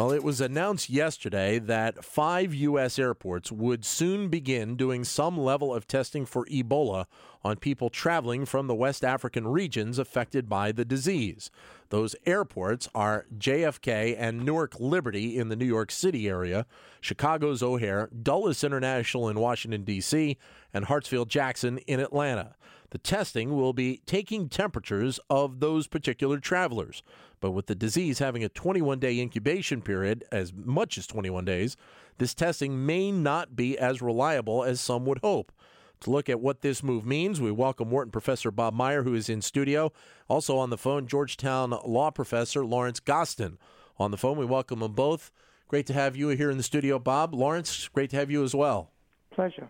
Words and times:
Well, 0.00 0.12
it 0.12 0.24
was 0.24 0.40
announced 0.40 0.88
yesterday 0.88 1.58
that 1.58 2.02
five 2.02 2.54
U.S. 2.54 2.98
airports 2.98 3.52
would 3.52 3.84
soon 3.84 4.30
begin 4.30 4.74
doing 4.74 5.04
some 5.04 5.36
level 5.36 5.74
of 5.74 5.86
testing 5.86 6.24
for 6.24 6.46
Ebola 6.46 7.04
on 7.44 7.58
people 7.58 7.90
traveling 7.90 8.46
from 8.46 8.66
the 8.66 8.74
West 8.74 9.04
African 9.04 9.46
regions 9.46 9.98
affected 9.98 10.48
by 10.48 10.72
the 10.72 10.86
disease. 10.86 11.50
Those 11.90 12.16
airports 12.24 12.88
are 12.94 13.26
JFK 13.36 14.16
and 14.18 14.44
Newark 14.44 14.78
Liberty 14.78 15.36
in 15.36 15.48
the 15.48 15.56
New 15.56 15.66
York 15.66 15.90
City 15.90 16.28
area, 16.28 16.64
Chicago's 17.00 17.62
O'Hare, 17.62 18.08
Dulles 18.22 18.64
International 18.64 19.28
in 19.28 19.38
Washington, 19.40 19.82
D.C., 19.82 20.38
and 20.72 20.86
Hartsfield 20.86 21.26
Jackson 21.26 21.78
in 21.78 21.98
Atlanta. 21.98 22.54
The 22.90 22.98
testing 22.98 23.56
will 23.56 23.72
be 23.72 24.02
taking 24.06 24.48
temperatures 24.48 25.18
of 25.28 25.60
those 25.60 25.88
particular 25.88 26.38
travelers. 26.38 27.02
But 27.40 27.52
with 27.52 27.66
the 27.66 27.74
disease 27.74 28.18
having 28.18 28.44
a 28.44 28.48
21 28.48 28.98
day 29.00 29.18
incubation 29.18 29.82
period, 29.82 30.24
as 30.30 30.52
much 30.52 30.96
as 30.96 31.06
21 31.06 31.44
days, 31.44 31.76
this 32.18 32.34
testing 32.34 32.84
may 32.84 33.10
not 33.10 33.56
be 33.56 33.78
as 33.78 34.02
reliable 34.02 34.62
as 34.62 34.80
some 34.80 35.06
would 35.06 35.18
hope. 35.18 35.52
To 36.00 36.10
look 36.10 36.30
at 36.30 36.40
what 36.40 36.62
this 36.62 36.82
move 36.82 37.04
means, 37.04 37.42
we 37.42 37.50
welcome 37.50 37.90
Wharton 37.90 38.10
professor 38.10 38.50
Bob 38.50 38.72
Meyer, 38.72 39.02
who 39.02 39.12
is 39.14 39.28
in 39.28 39.42
studio. 39.42 39.92
Also 40.28 40.56
on 40.56 40.70
the 40.70 40.78
phone, 40.78 41.06
Georgetown 41.06 41.78
law 41.84 42.10
professor 42.10 42.64
Lawrence 42.64 43.00
Gostin. 43.00 43.58
On 43.98 44.10
the 44.10 44.16
phone, 44.16 44.38
we 44.38 44.46
welcome 44.46 44.80
them 44.80 44.94
both. 44.94 45.30
Great 45.68 45.86
to 45.88 45.92
have 45.92 46.16
you 46.16 46.28
here 46.28 46.50
in 46.50 46.56
the 46.56 46.62
studio, 46.62 46.98
Bob. 46.98 47.34
Lawrence, 47.34 47.86
great 47.88 48.08
to 48.10 48.16
have 48.16 48.30
you 48.30 48.42
as 48.42 48.54
well. 48.54 48.90
Pleasure. 49.30 49.68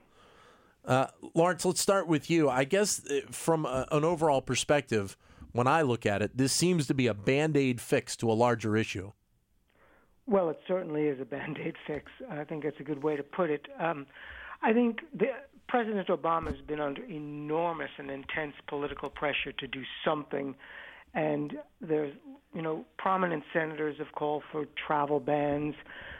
Uh, 0.85 1.09
Lawrence, 1.35 1.65
let's 1.65 1.81
start 1.81 2.07
with 2.07 2.31
you. 2.31 2.49
I 2.49 2.63
guess 2.63 3.05
uh, 3.11 3.23
from 3.33 3.67
a, 3.67 3.89
an 3.91 4.05
overall 4.05 4.41
perspective, 4.41 5.17
when 5.51 5.67
I 5.67 5.83
look 5.83 6.07
at 6.07 6.23
it, 6.23 6.37
this 6.37 6.53
seems 6.53 6.87
to 6.87 6.95
be 6.95 7.09
a 7.09 7.15
band 7.15 7.57
aid 7.57 7.81
fix 7.81 8.17
to 8.19 8.31
a 8.31 8.35
larger 8.35 8.77
issue. 8.77 9.11
Well, 10.27 10.49
it 10.49 10.61
certainly 10.69 11.09
is 11.09 11.21
a 11.21 11.25
band 11.25 11.59
aid 11.59 11.75
fix. 11.89 12.13
I 12.31 12.45
think 12.45 12.63
that's 12.63 12.79
a 12.79 12.85
good 12.85 13.03
way 13.03 13.17
to 13.17 13.25
put 13.25 13.51
it. 13.51 13.67
Um, 13.81 14.07
I 14.63 14.73
think 14.73 15.01
the, 15.13 15.27
President 15.71 16.09
Obama 16.09 16.49
has 16.49 16.61
been 16.67 16.81
under 16.81 17.05
enormous 17.05 17.91
and 17.97 18.11
intense 18.11 18.55
political 18.67 19.09
pressure 19.09 19.53
to 19.57 19.69
do 19.69 19.83
something. 20.05 20.57
And 21.15 21.53
there's, 21.81 22.13
you 22.53 22.61
know, 22.61 22.85
prominent 22.99 23.45
senators 23.53 23.95
have 23.99 24.13
called 24.13 24.43
for 24.51 24.65
travel 24.87 25.21
bans. 25.21 25.77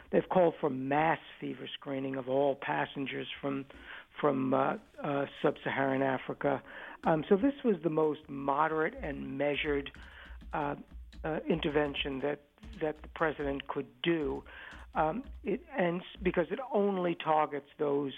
They've 0.09 0.27
called 0.29 0.53
for 0.61 0.69
mass 0.69 1.19
fever 1.41 1.67
screening 1.73 2.15
of 2.15 2.29
all 2.29 2.55
passengers 2.55 3.27
from 3.41 3.65
from 4.19 4.53
uh, 4.53 4.75
uh, 5.03 5.25
sub-Saharan 5.41 6.03
Africa. 6.03 6.61
Um, 7.05 7.23
so 7.27 7.35
this 7.35 7.53
was 7.63 7.75
the 7.83 7.89
most 7.89 8.19
moderate 8.27 8.93
and 9.01 9.37
measured 9.37 9.89
uh, 10.53 10.75
uh, 11.25 11.39
intervention 11.49 12.19
that 12.21 12.39
that 12.81 13.01
the 13.01 13.07
president 13.15 13.67
could 13.67 13.87
do, 14.01 14.43
um, 14.95 15.23
it, 15.43 15.61
and 15.77 16.01
because 16.23 16.45
it 16.51 16.59
only 16.73 17.17
targets 17.21 17.67
those 17.79 18.13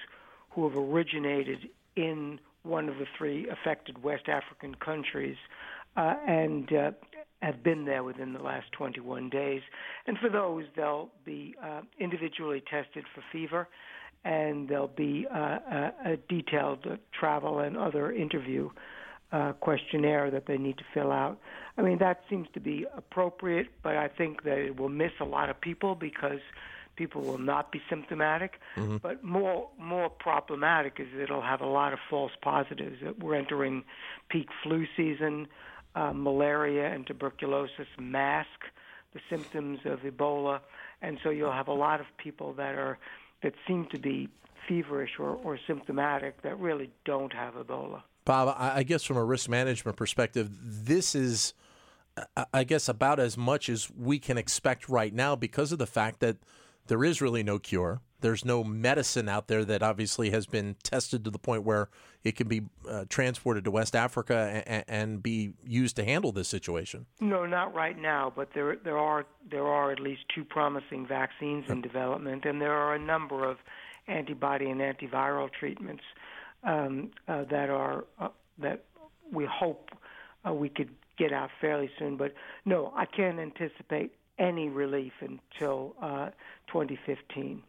who 0.54 0.68
have 0.68 0.78
originated 0.78 1.70
in 1.96 2.40
one 2.64 2.90
of 2.90 2.98
the 2.98 3.06
three 3.18 3.48
affected 3.50 4.04
West 4.04 4.28
African 4.28 4.76
countries 4.76 5.38
uh, 5.98 6.16
and 6.28 6.72
uh, 6.74 6.92
have 7.42 7.64
been 7.64 7.86
there 7.86 8.04
within 8.04 8.34
the 8.34 8.40
last 8.40 8.72
21 8.72 9.30
days. 9.30 9.62
And 10.08 10.18
for 10.18 10.30
those, 10.30 10.64
they'll 10.76 11.10
be 11.26 11.56
uh, 11.62 11.82
individually 12.00 12.64
tested 12.70 13.04
for 13.14 13.24
fever 13.32 13.68
and 14.26 14.70
there'll 14.70 14.88
be 14.88 15.28
uh, 15.34 15.38
a, 15.38 15.94
a, 16.06 16.18
detailed 16.30 16.80
uh, 16.90 16.96
travel 17.18 17.60
and 17.60 17.78
other 17.78 18.12
interview 18.14 18.70
uh, 19.34 19.52
questionnaire 19.54 20.32
that 20.32 20.46
they 20.48 20.58
need 20.58 20.78
to 20.78 20.84
fill 20.94 21.12
out. 21.12 21.38
I 21.78 21.82
mean, 21.82 21.98
that 22.00 22.22
seems 22.30 22.48
to 22.54 22.60
be 22.60 22.86
appropriate, 22.96 23.68
but 23.82 23.98
I 23.98 24.08
think 24.08 24.44
that 24.44 24.60
it 24.60 24.80
will 24.80 24.90
miss 24.90 25.12
a 25.20 25.26
lot 25.26 25.50
of 25.50 25.60
people 25.60 25.96
because 25.96 26.40
people 26.96 27.22
will 27.22 27.38
not 27.38 27.72
be 27.72 27.82
symptomatic. 27.90 28.60
Mm-hmm. 28.76 28.98
But 28.98 29.24
more 29.24 29.70
more 29.80 30.10
problematic 30.10 31.00
is 31.00 31.08
it'll 31.20 31.42
have 31.42 31.62
a 31.62 31.68
lot 31.68 31.94
of 31.94 32.00
false 32.10 32.34
positives. 32.42 32.98
We're 33.20 33.36
entering 33.36 33.84
peak 34.30 34.50
flu 34.62 34.86
season. 34.96 35.48
Uh, 35.96 36.12
malaria 36.12 36.92
and 36.92 37.06
tuberculosis 37.06 37.86
mask 38.00 38.48
the 39.14 39.20
symptoms 39.30 39.80
of 39.86 40.00
Ebola, 40.00 40.60
and 41.04 41.20
so 41.24 41.30
you'll 41.30 41.52
have 41.52 41.68
a 41.68 41.74
lot 41.74 42.00
of 42.00 42.08
people 42.18 42.54
that 42.54 42.76
are 42.76 42.98
that 43.44 43.54
seem 43.68 43.86
to 43.92 44.00
be 44.00 44.30
feverish 44.68 45.12
or, 45.20 45.36
or 45.44 45.60
symptomatic 45.68 46.42
that 46.42 46.58
really 46.60 46.90
don't 47.06 47.34
have 47.34 47.54
Ebola. 47.54 48.02
Bob, 48.26 48.56
I 48.58 48.84
guess 48.84 49.04
from 49.04 49.18
a 49.18 49.24
risk 49.24 49.50
management 49.50 49.98
perspective, 49.98 50.50
this 50.62 51.14
is, 51.14 51.54
I 52.54 52.64
guess, 52.64 52.88
about 52.88 53.20
as 53.20 53.38
much 53.38 53.68
as 53.68 53.92
we 53.92 54.18
can 54.18 54.38
expect 54.38 54.88
right 54.88 55.14
now 55.14 55.36
because 55.36 55.74
of 55.74 55.78
the 55.78 55.86
fact 55.86 56.22
that 56.22 56.38
there 56.88 57.04
is 57.04 57.22
really 57.22 57.44
no 57.44 57.60
cure. 57.60 58.02
There's 58.22 58.46
no 58.46 58.64
medicine 58.64 59.28
out 59.28 59.48
there 59.48 59.66
that 59.66 59.84
obviously 59.84 60.30
has 60.30 60.46
been 60.46 60.76
tested 60.82 61.26
to 61.26 61.30
the 61.30 61.40
point 61.40 61.64
where 61.64 61.90
it 62.24 62.38
can 62.38 62.48
be 62.48 62.62
uh, 62.90 63.04
transported 63.10 63.66
to 63.66 63.72
West 63.72 63.98
Africa 63.98 64.64
and, 64.66 64.86
and, 64.88 65.24
be 65.24 65.54
used 65.66 65.98
to 65.98 66.06
handle 66.06 66.32
this 66.32 66.48
situation. 66.48 67.06
No, 67.20 67.46
not 67.46 67.76
right 67.76 68.00
now, 68.00 68.32
but 68.34 68.50
there 68.56 68.78
there 68.78 68.98
are 68.98 69.26
there 69.52 69.68
are 69.68 69.92
at 69.92 70.00
least 70.00 70.22
two 70.34 70.46
promising 70.46 71.06
vaccines 71.06 71.66
in 71.68 71.82
development, 71.82 72.46
and 72.46 72.62
there 72.62 72.72
are 72.72 72.96
a 72.96 73.00
number 73.00 73.44
of 73.44 73.58
antibody 74.08 74.70
and 74.70 74.80
antiviral 74.80 75.50
treatments 75.52 76.04
um, 76.64 77.12
uh, 77.28 77.44
that 77.52 77.70
are 77.70 78.06
uh, 78.20 78.30
that 78.58 78.86
we 79.34 79.46
hope 79.46 79.90
uh, 80.48 80.54
we 80.54 80.70
could 80.70 80.90
get 81.18 81.34
out 81.34 81.50
fairly 81.60 81.90
soon. 82.00 82.18
But 82.18 82.34
no, 82.66 82.94
I 82.96 83.06
can't 83.06 83.40
anticipate 83.40 84.14
any 84.40 84.70
relief 84.70 85.14
until 85.22 85.96
uh, 86.02 86.30
2015 86.68 87.62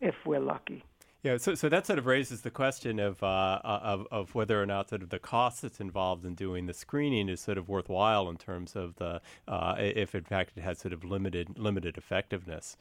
if 0.00 0.14
we're 0.24 0.40
lucky. 0.40 0.82
Yeah, 1.22 1.36
so, 1.36 1.54
so 1.54 1.68
that 1.68 1.86
sort 1.86 1.98
of 1.98 2.06
raises 2.06 2.40
the 2.40 2.50
question 2.50 2.98
of, 2.98 3.22
uh, 3.22 3.60
of 3.62 4.06
of 4.10 4.34
whether 4.34 4.60
or 4.60 4.64
not 4.64 4.88
sort 4.88 5.02
of 5.02 5.10
the 5.10 5.18
cost 5.18 5.60
that's 5.60 5.78
involved 5.78 6.24
in 6.24 6.34
doing 6.34 6.64
the 6.64 6.72
screening 6.72 7.28
is 7.28 7.40
sort 7.40 7.58
of 7.58 7.68
worthwhile 7.68 8.30
in 8.30 8.38
terms 8.38 8.74
of 8.74 8.96
the 8.96 9.20
uh, 9.46 9.74
if 9.78 10.14
in 10.14 10.24
fact 10.24 10.52
it 10.56 10.62
has 10.62 10.78
sort 10.78 10.94
of 10.94 11.04
limited 11.04 11.58
limited 11.58 11.98
effectiveness. 11.98 12.78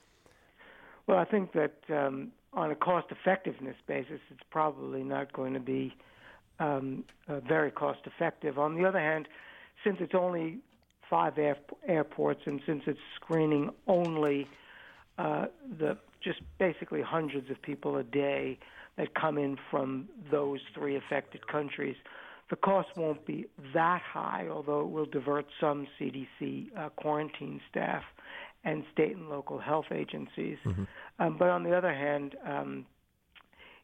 Well, 1.05 1.17
I 1.17 1.25
think 1.25 1.51
that 1.51 1.75
um, 1.89 2.31
on 2.53 2.71
a 2.71 2.75
cost 2.75 3.07
effectiveness 3.11 3.75
basis, 3.87 4.21
it's 4.31 4.43
probably 4.49 5.03
not 5.03 5.33
going 5.33 5.53
to 5.53 5.59
be 5.59 5.93
um, 6.59 7.03
uh, 7.27 7.41
very 7.41 7.71
cost 7.71 7.99
effective. 8.05 8.57
On 8.57 8.75
the 8.75 8.85
other 8.85 8.99
hand, 8.99 9.27
since 9.83 9.97
it's 9.99 10.15
only 10.15 10.59
five 11.09 11.37
air- 11.37 11.57
airports 11.87 12.41
and 12.45 12.61
since 12.65 12.83
it's 12.87 12.99
screening 13.15 13.69
only 13.87 14.47
uh, 15.17 15.45
the 15.79 15.97
just 16.23 16.41
basically 16.57 17.01
hundreds 17.01 17.49
of 17.49 17.61
people 17.61 17.97
a 17.97 18.03
day 18.03 18.59
that 18.97 19.15
come 19.15 19.37
in 19.37 19.57
from 19.71 20.09
those 20.31 20.59
three 20.73 20.95
affected 20.95 21.47
countries. 21.47 21.95
The 22.49 22.57
cost 22.57 22.89
won't 22.97 23.25
be 23.25 23.45
that 23.73 24.01
high, 24.01 24.47
although 24.51 24.81
it 24.81 24.89
will 24.89 25.05
divert 25.05 25.45
some 25.59 25.87
CDC 25.99 26.67
uh, 26.77 26.89
quarantine 26.89 27.61
staff 27.69 28.03
and 28.63 28.83
state 28.91 29.15
and 29.15 29.29
local 29.29 29.59
health 29.59 29.85
agencies. 29.91 30.57
Mm-hmm. 30.65 30.83
Um, 31.19 31.37
but 31.37 31.49
on 31.49 31.63
the 31.63 31.75
other 31.75 31.93
hand, 31.93 32.35
um, 32.45 32.85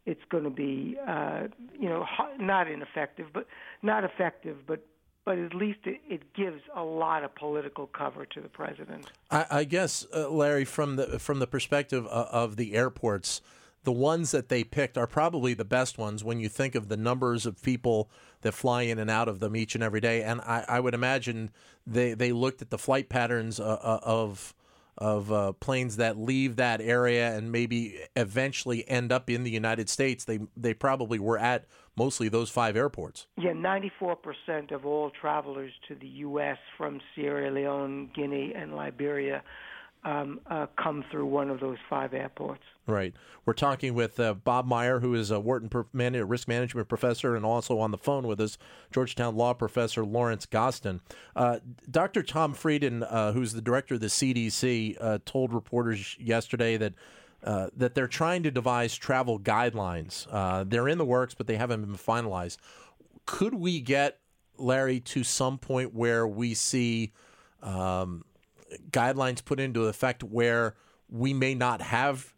it's 0.06 0.21
going 0.30 0.44
to 0.44 0.50
be, 0.50 0.98
uh, 1.07 1.44
you 1.80 1.88
know, 1.88 2.06
not 2.39 2.69
ineffective, 2.69 3.28
but 3.33 3.48
not 3.81 4.04
effective, 4.04 4.57
but 4.68 4.86
but 5.25 5.39
at 5.39 5.56
least 5.56 5.80
it, 5.86 6.00
it, 6.07 6.33
gives 6.33 6.62
a 6.75 6.83
lot 6.83 7.24
of 7.24 7.33
political 7.36 7.88
cover 7.88 8.25
to 8.27 8.39
the 8.39 8.48
president. 8.48 9.12
I, 9.31 9.45
I 9.50 9.63
guess, 9.63 10.06
uh, 10.13 10.30
Larry, 10.30 10.66
from 10.66 10.95
the 10.95 11.19
from 11.19 11.39
the 11.39 11.48
perspective 11.48 12.06
of, 12.06 12.27
of, 12.27 12.56
the 12.56 12.75
airports, 12.75 13.42
the 13.83 13.92
ones 13.92 14.31
that 14.31 14.50
they 14.50 14.63
picked 14.63 14.98
are 14.98 15.07
probably 15.07 15.54
the 15.54 15.66
best 15.66 15.98
ones 15.98 16.24
when 16.24 16.39
you 16.39 16.48
think 16.48 16.75
of 16.75 16.88
the 16.88 16.98
numbers 16.98 17.45
of 17.45 17.62
people 17.62 18.10
that 18.42 18.54
fly 18.54 18.83
in 18.83 19.00
and 19.00 19.10
out 19.10 19.27
of 19.27 19.39
them 19.39 19.56
each 19.56 19.75
and 19.75 19.83
every 19.83 20.00
day. 20.00 20.22
And 20.22 20.42
I, 20.42 20.63
I 20.68 20.80
would 20.80 20.94
imagine 20.94 21.50
they 21.88 22.13
they 22.13 22.31
looked 22.31 22.62
at 22.62 22.69
the 22.69 22.78
flight 22.78 23.10
patterns 23.10 23.60
uh, 23.60 23.80
uh 23.81 24.00
of 24.04 24.54
of 24.97 25.31
uh, 25.31 25.53
planes 25.53 25.97
that 25.97 26.18
leave 26.18 26.56
that 26.56 26.81
area 26.81 27.36
and 27.36 27.51
maybe 27.51 28.00
eventually 28.15 28.88
end 28.88 29.12
up 29.12 29.30
in 29.30 29.44
the 29.44 29.51
United 29.51 29.89
States. 29.89 30.24
They 30.25 30.39
they 30.56 30.74
probably 30.74 31.19
were 31.19 31.38
at 31.38 31.65
mostly 31.97 32.30
those 32.30 32.50
five 32.50 32.75
airports. 32.75 33.27
Yeah, 33.38 33.51
94% 33.51 34.71
of 34.71 34.86
all 34.86 35.09
travelers 35.09 35.71
to 35.88 35.95
the 35.95 36.07
U.S. 36.07 36.57
from 36.77 37.00
Sierra 37.13 37.51
Leone, 37.51 38.09
Guinea, 38.13 38.53
and 38.56 38.75
Liberia 38.75 39.44
um, 40.06 40.40
uh, 40.48 40.68
come 40.78 41.04
through 41.10 41.25
one 41.25 41.50
of 41.50 41.60
those 41.60 41.80
five 41.90 42.13
airports. 42.13 42.62
Right. 42.88 43.13
We're 43.46 43.54
talking 43.54 43.96
with 43.96 44.19
uh, 44.19 44.36
Bob 44.36 44.68
Meyer, 44.68 45.00
who 45.00 45.16
is 45.16 45.31
a 45.31 45.40
Wharton 45.40 45.69
man- 45.92 46.13
risk 46.28 46.48
management 46.48 46.88
professor, 46.88 47.36
and 47.36 47.44
also 47.44 47.80
on 47.80 47.90
the 47.90 47.98
phone 47.98 48.28
with 48.28 48.40
us, 48.40 48.57
Georgetown 48.92 49.36
law 49.36 49.54
professor 49.54 50.06
Lawrence 50.06 50.46
Gostin. 50.46 51.02
Uh, 51.36 51.57
Dr. 51.90 52.22
Tom 52.22 52.54
Frieden, 52.54 53.04
uh, 53.04 53.34
who's 53.34 53.54
the 53.54 53.62
director 53.62 53.96
of 53.96 54.02
the 54.02 54.07
CDC, 54.07 54.96
uh, 55.02 55.18
told 55.25 55.54
reporters 55.54 56.16
yesterday 56.19 56.78
that. 56.78 56.94
Uh, 57.44 57.69
that 57.78 57.94
they're 57.94 58.07
trying 58.07 58.42
to 58.42 58.50
devise 58.50 58.96
travel 58.96 59.40
guidelines. 59.40 60.25
They're 60.68 60.88
in 60.88 60.98
the 60.98 61.06
works, 61.06 61.36
but 61.36 61.46
they 61.46 61.57
haven't 61.57 61.81
been 61.81 61.96
finalized. 61.96 62.57
Could 63.28 63.54
we 63.54 63.81
get, 63.81 64.18
Larry, 64.57 65.00
to 65.02 65.24
some 65.24 65.60
point 65.60 65.94
where 65.94 66.25
we 66.25 66.56
see 66.56 67.12
um, 67.62 68.24
guidelines 68.92 69.44
put 69.44 69.60
into 69.60 69.86
effect 69.86 70.24
where 70.24 70.75
we 71.10 71.33
may 71.33 71.54
not 71.54 71.81
have 71.81 72.33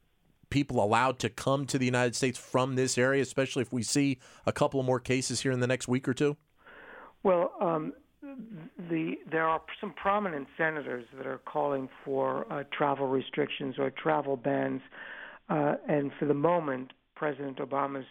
people 0.50 0.84
allowed 0.84 1.20
to 1.20 1.30
come 1.30 1.66
to 1.66 1.78
the 1.78 1.86
United 1.86 2.16
States 2.16 2.38
from 2.38 2.76
this 2.76 2.98
area, 2.98 3.22
especially 3.22 3.62
if 3.62 3.74
we 3.74 3.84
see 3.84 4.18
a 4.46 4.52
couple 4.52 4.82
more 4.84 5.00
cases 5.00 5.42
here 5.42 5.52
in 5.52 5.60
the 5.60 5.68
next 5.68 5.88
week 5.88 6.08
or 6.08 6.14
two? 6.14 6.38
Well, 7.24 7.52
um, 7.60 7.94
the 8.90 9.16
there 9.30 9.48
are 9.48 9.62
some 9.82 9.94
prominent 9.94 10.48
senators 10.58 11.06
that 11.18 11.26
are 11.26 11.40
calling 11.40 11.90
for 12.06 12.52
uh, 12.52 12.64
travel 12.72 13.08
restrictions 13.08 13.76
or 13.78 13.90
travel 13.92 14.38
bans, 14.38 14.82
uh, 15.50 15.76
and 15.88 16.12
for 16.20 16.26
the 16.26 16.34
moment, 16.34 16.94
President 17.16 17.58
Obama's 17.58 18.06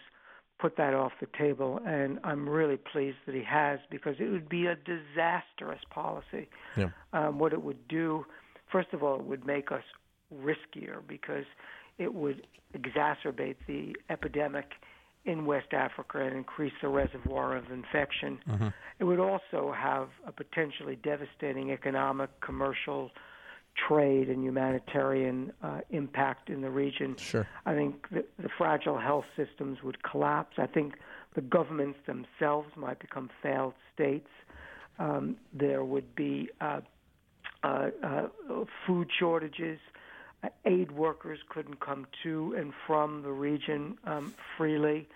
put 0.59 0.77
that 0.77 0.93
off 0.93 1.11
the 1.19 1.27
table, 1.37 1.79
and 1.85 2.19
I'm 2.23 2.47
really 2.49 2.77
pleased 2.77 3.17
that 3.25 3.35
he 3.35 3.43
has 3.43 3.79
because 3.91 4.15
it 4.19 4.29
would 4.31 4.49
be 4.49 4.65
a 4.65 4.75
disastrous 4.75 5.81
policy. 5.89 6.49
Yeah. 6.75 6.89
Um, 7.13 7.39
what 7.39 7.53
it 7.53 7.61
would 7.61 7.87
do, 7.87 8.25
first 8.71 8.89
of 8.93 9.03
all, 9.03 9.19
it 9.19 9.25
would 9.25 9.45
make 9.45 9.71
us 9.71 9.83
riskier 10.33 10.99
because 11.07 11.45
it 11.97 12.13
would 12.13 12.47
exacerbate 12.75 13.55
the 13.67 13.95
epidemic 14.09 14.71
in 15.25 15.45
West 15.45 15.73
Africa 15.73 16.19
and 16.21 16.35
increase 16.35 16.73
the 16.81 16.87
reservoir 16.87 17.55
of 17.55 17.69
infection. 17.71 18.39
Mm-hmm. 18.47 18.67
It 18.99 19.03
would 19.03 19.19
also 19.19 19.73
have 19.77 20.09
a 20.25 20.31
potentially 20.31 20.95
devastating 20.95 21.71
economic, 21.71 22.29
commercial, 22.41 23.11
trade, 23.87 24.29
and 24.29 24.43
humanitarian 24.43 25.51
uh, 25.61 25.81
impact 25.89 26.49
in 26.49 26.61
the 26.61 26.69
region. 26.69 27.15
Sure. 27.17 27.47
I 27.65 27.73
think 27.73 28.09
the, 28.09 28.25
the 28.39 28.49
fragile 28.57 28.97
health 28.97 29.25
systems 29.35 29.83
would 29.83 30.01
collapse. 30.03 30.57
I 30.57 30.67
think 30.67 30.95
the 31.35 31.41
governments 31.41 31.99
themselves 32.05 32.69
might 32.75 32.99
become 32.99 33.29
failed 33.41 33.73
states. 33.93 34.29
Um, 34.99 35.37
there 35.53 35.83
would 35.83 36.15
be 36.15 36.49
uh, 36.59 36.81
uh, 37.63 37.89
uh, 38.03 38.27
food 38.85 39.09
shortages. 39.19 39.79
Uh, 40.43 40.49
aid 40.65 40.91
workers 40.91 41.39
couldn't 41.49 41.79
come 41.79 42.07
to 42.23 42.55
and 42.57 42.73
from 42.85 43.21
the 43.21 43.31
region 43.31 43.97
um, 44.05 44.33
freely. 44.57 45.07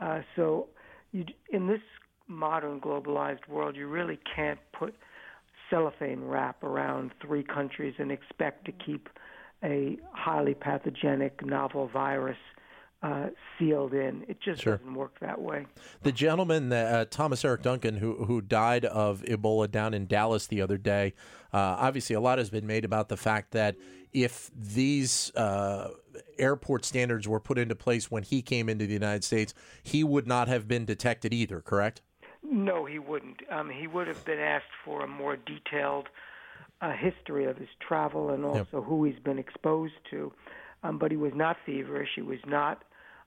Uh, 0.00 0.20
so, 0.34 0.68
you, 1.12 1.24
in 1.50 1.66
this 1.66 1.80
modern 2.28 2.80
globalized 2.80 3.46
world, 3.48 3.76
you 3.76 3.86
really 3.86 4.18
can't 4.34 4.58
put 4.72 4.94
cellophane 5.70 6.24
wrap 6.24 6.62
around 6.62 7.12
three 7.20 7.42
countries 7.42 7.94
and 7.98 8.10
expect 8.12 8.64
to 8.66 8.72
keep 8.72 9.08
a 9.64 9.98
highly 10.12 10.54
pathogenic 10.54 11.44
novel 11.44 11.88
virus 11.88 12.36
uh, 13.02 13.26
sealed 13.58 13.92
in. 13.92 14.24
It 14.28 14.40
just 14.40 14.62
Sure. 14.62 14.76
doesn't 14.78 14.94
work 14.94 15.18
that 15.20 15.40
way. 15.40 15.66
The 16.02 16.12
gentleman, 16.12 16.72
uh, 16.72 17.04
Thomas 17.10 17.44
Eric 17.44 17.62
Duncan, 17.62 17.96
who 17.98 18.24
who 18.24 18.40
died 18.40 18.84
of 18.84 19.22
Ebola 19.22 19.70
down 19.70 19.94
in 19.94 20.06
Dallas 20.06 20.46
the 20.46 20.60
other 20.62 20.78
day, 20.78 21.14
uh, 21.52 21.76
obviously 21.78 22.16
a 22.16 22.20
lot 22.20 22.38
has 22.38 22.50
been 22.50 22.66
made 22.66 22.84
about 22.84 23.08
the 23.08 23.16
fact 23.16 23.52
that 23.52 23.76
if 24.12 24.50
these 24.56 25.30
uh, 25.36 25.90
airport 26.38 26.84
standards 26.86 27.28
were 27.28 27.40
put 27.40 27.58
into 27.58 27.74
place 27.74 28.10
when 28.10 28.22
he 28.22 28.40
came 28.40 28.68
into 28.68 28.86
the 28.86 28.94
United 28.94 29.24
States, 29.24 29.52
he 29.82 30.02
would 30.02 30.26
not 30.26 30.48
have 30.48 30.66
been 30.66 30.84
detected 30.86 31.34
either. 31.34 31.60
Correct? 31.60 32.00
No, 32.50 32.84
he 32.84 32.98
wouldn't. 32.98 33.40
Um, 33.50 33.70
he 33.70 33.86
would 33.86 34.06
have 34.06 34.24
been 34.24 34.38
asked 34.38 34.64
for 34.84 35.02
a 35.02 35.08
more 35.08 35.36
detailed 35.36 36.08
uh, 36.80 36.92
history 36.92 37.44
of 37.46 37.56
his 37.56 37.68
travel 37.86 38.30
and 38.30 38.44
also 38.44 38.82
who 38.82 39.04
he's 39.04 39.18
been 39.18 39.38
exposed 39.38 39.94
to. 40.10 40.32
Um, 40.82 40.98
but 40.98 41.10
he 41.10 41.16
was 41.16 41.32
not 41.34 41.56
feverish. 41.66 42.10
He 42.14 42.22
was 42.22 42.38
not 42.46 42.84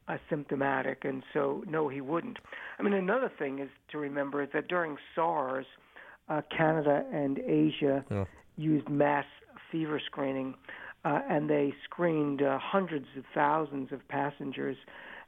uh, 0.08 0.18
symptomatic, 0.30 1.04
and 1.04 1.24
so 1.34 1.64
no, 1.68 1.88
he 1.90 2.00
wouldn't. 2.02 2.38
I 2.78 2.84
mean, 2.84 2.94
another 2.94 3.32
thing 3.38 3.60
is 3.60 3.70
to 3.92 3.98
remember 3.98 4.42
is 4.44 4.50
that 4.54 4.68
during 4.68 4.98
SARS, 5.16 5.66
uh, 6.30 6.42
Canada 6.56 7.04
and 7.12 7.40
Asia 7.40 8.06
used 8.56 8.88
mass 8.88 9.26
fever 9.72 10.00
screening, 10.06 10.54
uh, 11.04 11.22
and 11.30 11.50
they 11.50 11.74
screened 11.84 12.42
uh, 12.42 12.58
hundreds 12.60 13.08
of 13.18 13.24
thousands 13.34 13.92
of 13.92 14.08
passengers, 14.08 14.78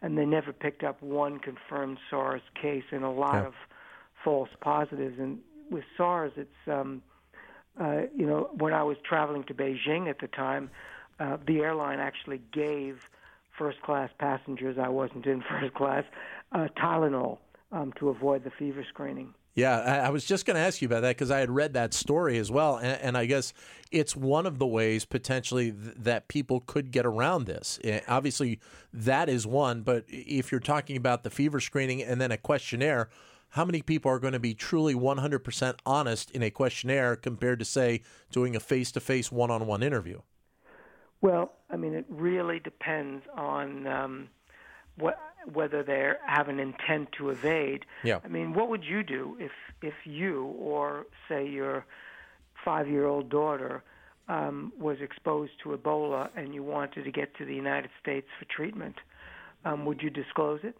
and 0.02 0.18
they 0.18 0.26
never 0.26 0.54
picked 0.54 0.84
up 0.84 1.02
one 1.02 1.40
confirmed 1.40 1.98
SARS 2.10 2.42
case 2.60 2.84
in 2.92 3.04
a 3.04 3.12
lot 3.12 3.34
Yeah. 3.34 3.48
of 3.48 3.54
false 4.23 4.50
positives. 4.62 5.19
And 5.19 5.39
with 5.69 5.83
SARS, 5.97 6.33
it's 6.35 6.50
um, 6.68 7.01
uh, 7.79 8.01
you 8.15 8.25
know 8.25 8.50
when 8.57 8.73
I 8.73 8.83
was 8.83 8.97
traveling 9.07 9.44
to 9.45 9.53
Beijing 9.53 10.09
at 10.09 10.19
the 10.19 10.27
time, 10.27 10.69
uh, 11.19 11.38
the 11.45 11.59
airline 11.59 12.00
actually 12.00 12.41
gave 12.53 13.00
first 13.57 13.81
class 13.81 14.09
passengers 14.18 14.77
I 14.81 14.89
wasn't 14.89 15.25
in 15.25 15.41
first 15.50 15.73
class 15.73 16.03
uh, 16.51 16.68
Tylenol 16.77 17.38
um, 17.71 17.94
to 18.00 18.09
avoid 18.09 18.44
the 18.44 18.51
fever 18.51 18.85
screening. 18.88 19.33
Yeah, 19.53 19.79
I, 20.06 20.09
was 20.12 20.23
just 20.23 20.45
going 20.45 20.56
to 20.56 20.62
ask 20.62 20.81
you 20.81 20.85
about 20.85 21.01
that 21.01 21.09
because 21.09 21.29
I 21.29 21.39
had 21.39 21.51
read 21.51 21.73
that 21.73 21.94
story 21.94 22.38
as 22.38 22.50
well, 22.50 22.77
and, 22.77 23.01
and 23.01 23.18
I 23.18 23.25
guess 23.25 23.51
it's 23.91 24.15
one 24.15 24.45
of 24.45 24.59
the 24.59 24.65
ways 24.65 25.03
potentially 25.03 25.73
th- 25.73 25.95
that 25.97 26.29
people 26.29 26.62
could 26.62 26.89
get 26.89 27.06
around 27.06 27.47
this. 27.47 27.77
Eh, 27.83 28.00
Obviously, 28.07 28.62
that 28.94 29.27
is 29.27 29.45
one, 29.45 29.81
but 29.81 30.06
if 30.07 30.53
you're 30.53 30.62
talking 30.62 30.95
about 30.95 31.23
the 31.23 31.29
fever 31.29 31.59
screening 31.59 32.01
and 32.01 32.21
then 32.21 32.31
a 32.31 32.38
questionnaire, 32.38 33.09
how 33.51 33.65
many 33.65 33.81
people 33.81 34.12
are 34.12 34.19
going 34.19 34.33
to 34.33 34.39
be 34.39 34.53
truly 34.53 34.94
100% 34.94 35.75
honest 35.86 36.31
in 36.31 36.42
a 36.42 36.50
questionnaire 36.50 37.15
compared 37.15 37.59
to, 37.59 37.65
say, 37.65 38.01
doing 38.31 38.56
a 38.56 38.59
face-to-face 38.59 39.31
one-on-one 39.31 39.83
interview? 39.83 40.21
Well, 41.21 41.53
I 41.69 41.75
mean, 41.75 41.94
it 41.94 42.06
really 42.09 42.59
depends 42.59 43.24
on 43.36 43.88
um, 43.88 44.30
what 44.98 45.19
whether 45.53 45.81
they 45.81 46.12
have 46.27 46.50
an 46.50 46.59
intent 46.59 47.09
to 47.18 47.31
evade. 47.31 47.83
Yeah. 48.03 48.19
I 48.24 48.27
mean, 48.27 48.53
what 48.53 48.69
would 48.69 48.83
you 48.83 49.03
do 49.03 49.38
if 49.39 49.51
if 49.81 49.94
you 50.06 50.45
or 50.59 51.07
say 51.27 51.47
your 51.47 51.86
five 52.63 52.88
year 52.88 53.06
old 53.06 53.30
daughter 53.30 53.83
um, 54.28 54.71
was 54.80 54.97
exposed 55.02 55.54
to 55.64 55.69
Ebola 55.69 56.30
and 56.35 56.54
you 56.54 56.64
wanted 56.64 57.04
to 57.04 57.11
get 57.11 57.35
to 57.37 57.45
the 57.45 57.56
United 57.56 57.90
States 58.02 58.28
for 58.40 58.45
treatment? 58.45 58.95
Um, 59.66 59.85
would 59.85 60.02
you 60.02 60.09
disclose 60.09 60.61
it? 60.64 60.76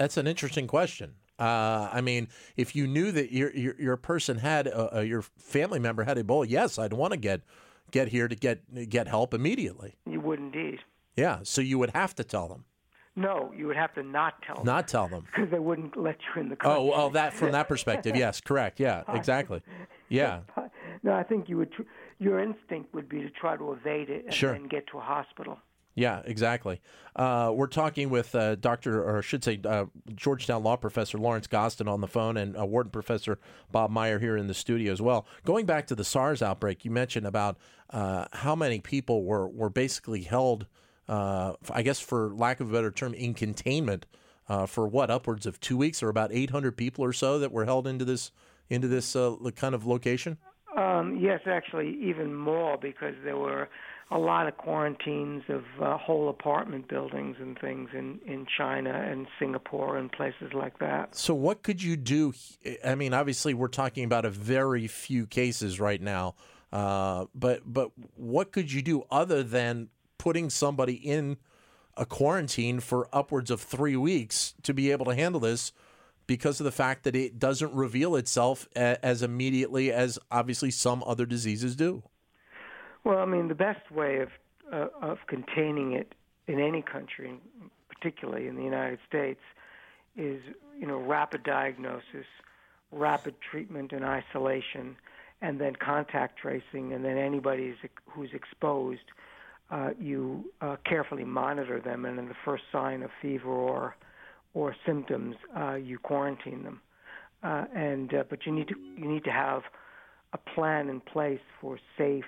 That's 0.00 0.16
an 0.16 0.26
interesting 0.26 0.66
question. 0.66 1.16
Uh, 1.38 1.90
I 1.92 2.00
mean, 2.00 2.28
if 2.56 2.74
you 2.74 2.86
knew 2.86 3.12
that 3.12 3.32
your 3.32 3.50
your, 3.54 3.74
your 3.78 3.96
person 3.98 4.38
had 4.38 4.66
uh, 4.66 4.88
uh, 4.94 5.00
your 5.00 5.20
family 5.20 5.78
member 5.78 6.04
had 6.04 6.16
Ebola, 6.16 6.46
yes, 6.48 6.78
I'd 6.78 6.94
want 6.94 7.12
to 7.12 7.18
get 7.18 7.42
get 7.90 8.08
here 8.08 8.26
to 8.26 8.34
get 8.34 8.88
get 8.88 9.08
help 9.08 9.34
immediately. 9.34 9.96
You 10.06 10.20
would 10.22 10.38
indeed. 10.38 10.78
Yeah, 11.16 11.40
so 11.42 11.60
you 11.60 11.78
would 11.78 11.90
have 11.90 12.14
to 12.14 12.24
tell 12.24 12.48
them, 12.48 12.64
No, 13.14 13.52
you 13.54 13.66
would 13.66 13.76
have 13.76 13.92
to 13.94 14.02
not 14.02 14.40
tell 14.40 14.56
them 14.56 14.64
not 14.64 14.88
tell 14.88 15.06
them. 15.06 15.26
because 15.34 15.50
they 15.50 15.58
wouldn't 15.58 15.98
let 15.98 16.16
you 16.34 16.40
in 16.40 16.48
the 16.48 16.56
country. 16.56 16.78
Oh, 16.80 16.84
well, 16.86 17.10
that 17.10 17.34
from 17.34 17.52
that 17.52 17.68
perspective, 17.68 18.16
yes, 18.16 18.40
correct. 18.40 18.80
Yeah, 18.80 19.02
exactly. 19.12 19.62
Yeah, 20.12 20.40
No, 21.04 21.12
I 21.12 21.22
think 21.22 21.48
you 21.48 21.56
would. 21.58 21.72
Tr- 21.72 21.82
your 22.18 22.40
instinct 22.40 22.92
would 22.94 23.08
be 23.08 23.20
to 23.20 23.30
try 23.30 23.56
to 23.56 23.72
evade 23.72 24.10
it 24.10 24.24
and 24.24 24.34
Sure. 24.34 24.50
then 24.52 24.66
get 24.66 24.88
to 24.88 24.98
a 24.98 25.00
hospital. 25.00 25.58
Yeah, 25.94 26.22
exactly. 26.24 26.80
Uh, 27.16 27.52
we're 27.54 27.66
talking 27.66 28.08
with 28.08 28.34
uh, 28.34 28.54
Doctor, 28.54 29.02
or 29.02 29.18
I 29.18 29.20
should 29.20 29.42
say, 29.42 29.60
uh, 29.64 29.86
Georgetown 30.14 30.62
law 30.62 30.76
professor 30.76 31.18
Lawrence 31.18 31.46
Gostin 31.46 31.88
on 31.88 32.00
the 32.00 32.06
phone, 32.06 32.36
and 32.36 32.56
Wharton 32.56 32.90
professor 32.90 33.38
Bob 33.72 33.90
Meyer 33.90 34.18
here 34.18 34.36
in 34.36 34.46
the 34.46 34.54
studio 34.54 34.92
as 34.92 35.02
well. 35.02 35.26
Going 35.44 35.66
back 35.66 35.86
to 35.88 35.94
the 35.94 36.04
SARS 36.04 36.42
outbreak, 36.42 36.84
you 36.84 36.90
mentioned 36.90 37.26
about 37.26 37.58
uh, 37.90 38.26
how 38.32 38.54
many 38.54 38.80
people 38.80 39.24
were 39.24 39.48
were 39.48 39.70
basically 39.70 40.22
held, 40.22 40.66
uh, 41.08 41.54
I 41.70 41.82
guess, 41.82 41.98
for 41.98 42.32
lack 42.34 42.60
of 42.60 42.70
a 42.70 42.72
better 42.72 42.92
term, 42.92 43.12
in 43.14 43.34
containment 43.34 44.06
uh, 44.48 44.66
for 44.66 44.86
what 44.86 45.10
upwards 45.10 45.46
of 45.46 45.60
two 45.60 45.76
weeks, 45.76 46.02
or 46.02 46.08
about 46.08 46.30
eight 46.32 46.50
hundred 46.50 46.76
people 46.76 47.04
or 47.04 47.12
so 47.12 47.38
that 47.40 47.50
were 47.50 47.64
held 47.64 47.86
into 47.86 48.04
this 48.04 48.30
into 48.68 48.86
this 48.86 49.14
kind 49.56 49.74
of 49.74 49.84
location. 49.84 50.38
Um, 50.76 51.18
yes, 51.20 51.40
actually, 51.46 51.98
even 52.00 52.32
more 52.32 52.78
because 52.78 53.14
there 53.24 53.36
were 53.36 53.68
a 54.12 54.18
lot 54.18 54.48
of 54.48 54.56
quarantines 54.56 55.44
of 55.48 55.64
uh, 55.80 55.96
whole 55.96 56.28
apartment 56.28 56.88
buildings 56.88 57.36
and 57.38 57.58
things 57.58 57.90
in 57.92 58.18
in 58.26 58.46
China 58.58 58.90
and 58.90 59.26
Singapore 59.38 59.96
and 59.96 60.10
places 60.10 60.52
like 60.52 60.78
that. 60.80 61.14
So, 61.14 61.32
what 61.34 61.62
could 61.62 61.82
you 61.82 61.96
do? 61.96 62.34
I 62.84 62.96
mean, 62.96 63.14
obviously, 63.14 63.54
we're 63.54 63.68
talking 63.68 64.04
about 64.04 64.24
a 64.24 64.30
very 64.30 64.88
few 64.88 65.26
cases 65.26 65.78
right 65.78 66.00
now, 66.00 66.34
uh, 66.72 67.26
but 67.34 67.62
but 67.64 67.92
what 68.16 68.50
could 68.50 68.72
you 68.72 68.82
do 68.82 69.04
other 69.10 69.42
than 69.42 69.88
putting 70.18 70.50
somebody 70.50 70.94
in 70.94 71.36
a 71.96 72.04
quarantine 72.04 72.80
for 72.80 73.08
upwards 73.12 73.50
of 73.50 73.60
three 73.60 73.96
weeks 73.96 74.54
to 74.64 74.74
be 74.74 74.90
able 74.90 75.06
to 75.06 75.14
handle 75.14 75.40
this? 75.40 75.72
Because 76.26 76.60
of 76.60 76.64
the 76.64 76.72
fact 76.72 77.02
that 77.04 77.16
it 77.16 77.40
doesn't 77.40 77.74
reveal 77.74 78.14
itself 78.14 78.68
as 78.76 79.20
immediately 79.20 79.90
as 79.90 80.16
obviously 80.30 80.70
some 80.70 81.02
other 81.04 81.26
diseases 81.26 81.74
do. 81.74 82.04
Well, 83.04 83.18
I 83.18 83.24
mean, 83.24 83.48
the 83.48 83.54
best 83.54 83.90
way 83.90 84.20
of 84.20 84.28
uh, 84.72 84.86
of 85.02 85.18
containing 85.26 85.92
it 85.92 86.14
in 86.46 86.60
any 86.60 86.82
country, 86.82 87.40
particularly 87.88 88.46
in 88.46 88.56
the 88.56 88.62
United 88.62 88.98
States, 89.08 89.40
is 90.16 90.40
you 90.78 90.86
know 90.86 90.98
rapid 90.98 91.42
diagnosis, 91.42 92.26
rapid 92.92 93.34
treatment 93.50 93.92
and 93.92 94.04
isolation, 94.04 94.96
and 95.42 95.60
then 95.60 95.74
contact 95.76 96.38
tracing, 96.38 96.92
and 96.92 97.04
then 97.04 97.16
anybody 97.16 97.74
who's 98.06 98.30
exposed, 98.32 99.00
uh, 99.70 99.90
you 99.98 100.44
uh, 100.60 100.76
carefully 100.84 101.24
monitor 101.24 101.80
them, 101.80 102.04
and 102.04 102.18
in 102.18 102.28
the 102.28 102.34
first 102.44 102.64
sign 102.70 103.02
of 103.02 103.10
fever 103.22 103.48
or 103.48 103.96
or 104.52 104.74
symptoms, 104.84 105.36
uh, 105.56 105.74
you 105.74 105.98
quarantine 105.98 106.64
them. 106.64 106.80
Uh, 107.42 107.64
and 107.74 108.12
uh, 108.14 108.24
but 108.28 108.44
you 108.44 108.52
need 108.52 108.68
to 108.68 108.74
you 108.96 109.08
need 109.08 109.24
to 109.24 109.30
have 109.30 109.62
a 110.32 110.38
plan 110.38 110.88
in 110.88 111.00
place 111.00 111.40
for 111.60 111.78
safe, 111.96 112.24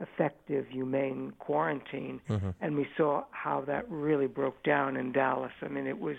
effective, 0.00 0.66
humane 0.68 1.32
quarantine. 1.38 2.20
Mm-hmm. 2.28 2.50
And 2.60 2.76
we 2.76 2.86
saw 2.96 3.24
how 3.30 3.62
that 3.62 3.88
really 3.88 4.26
broke 4.26 4.62
down 4.62 4.96
in 4.96 5.12
Dallas. 5.12 5.52
I 5.62 5.68
mean, 5.68 5.86
it 5.86 5.98
was 5.98 6.16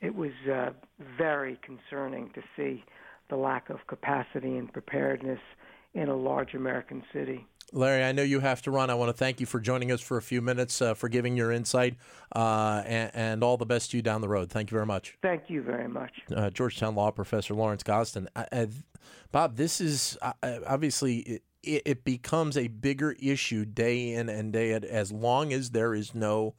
it 0.00 0.14
was 0.14 0.32
uh, 0.52 0.70
very 1.16 1.58
concerning 1.62 2.30
to 2.34 2.42
see 2.56 2.84
the 3.30 3.36
lack 3.36 3.70
of 3.70 3.86
capacity 3.86 4.58
and 4.58 4.70
preparedness 4.72 5.40
in 5.94 6.08
a 6.08 6.16
large 6.16 6.54
American 6.54 7.02
city. 7.12 7.46
Larry, 7.72 8.04
I 8.04 8.12
know 8.12 8.22
you 8.22 8.40
have 8.40 8.60
to 8.62 8.70
run. 8.70 8.90
I 8.90 8.94
want 8.94 9.08
to 9.08 9.14
thank 9.14 9.40
you 9.40 9.46
for 9.46 9.58
joining 9.58 9.90
us 9.90 10.00
for 10.00 10.16
a 10.16 10.22
few 10.22 10.42
minutes, 10.42 10.82
uh, 10.82 10.94
for 10.94 11.08
giving 11.08 11.36
your 11.36 11.50
insight, 11.50 11.96
uh, 12.36 12.82
and, 12.84 13.10
and, 13.14 13.44
all 13.44 13.56
the 13.56 13.66
best 13.66 13.90
to 13.90 13.96
you 13.96 14.02
down 14.02 14.20
the 14.20 14.28
road. 14.28 14.50
Thank 14.50 14.70
you 14.70 14.76
very 14.76 14.86
much. 14.86 15.16
Thank 15.22 15.44
you 15.48 15.62
very 15.62 15.88
much. 15.88 16.12
Uh, 16.34 16.50
Georgetown 16.50 16.94
Law 16.94 17.10
Professor 17.10 17.54
Lawrence 17.54 17.82
Gostin. 17.82 18.28
I, 18.36 18.46
I, 18.52 18.68
Bob, 19.32 19.56
this 19.56 19.80
is 19.80 20.18
obviously. 20.42 21.18
It, 21.18 21.42
it 21.66 22.04
becomes 22.04 22.56
a 22.56 22.68
bigger 22.68 23.12
issue 23.12 23.64
day 23.64 24.12
in 24.12 24.28
and 24.28 24.52
day 24.52 24.74
out 24.74 24.84
as 24.84 25.12
long 25.12 25.52
as 25.52 25.70
there 25.70 25.94
is 25.94 26.14
no 26.14 26.54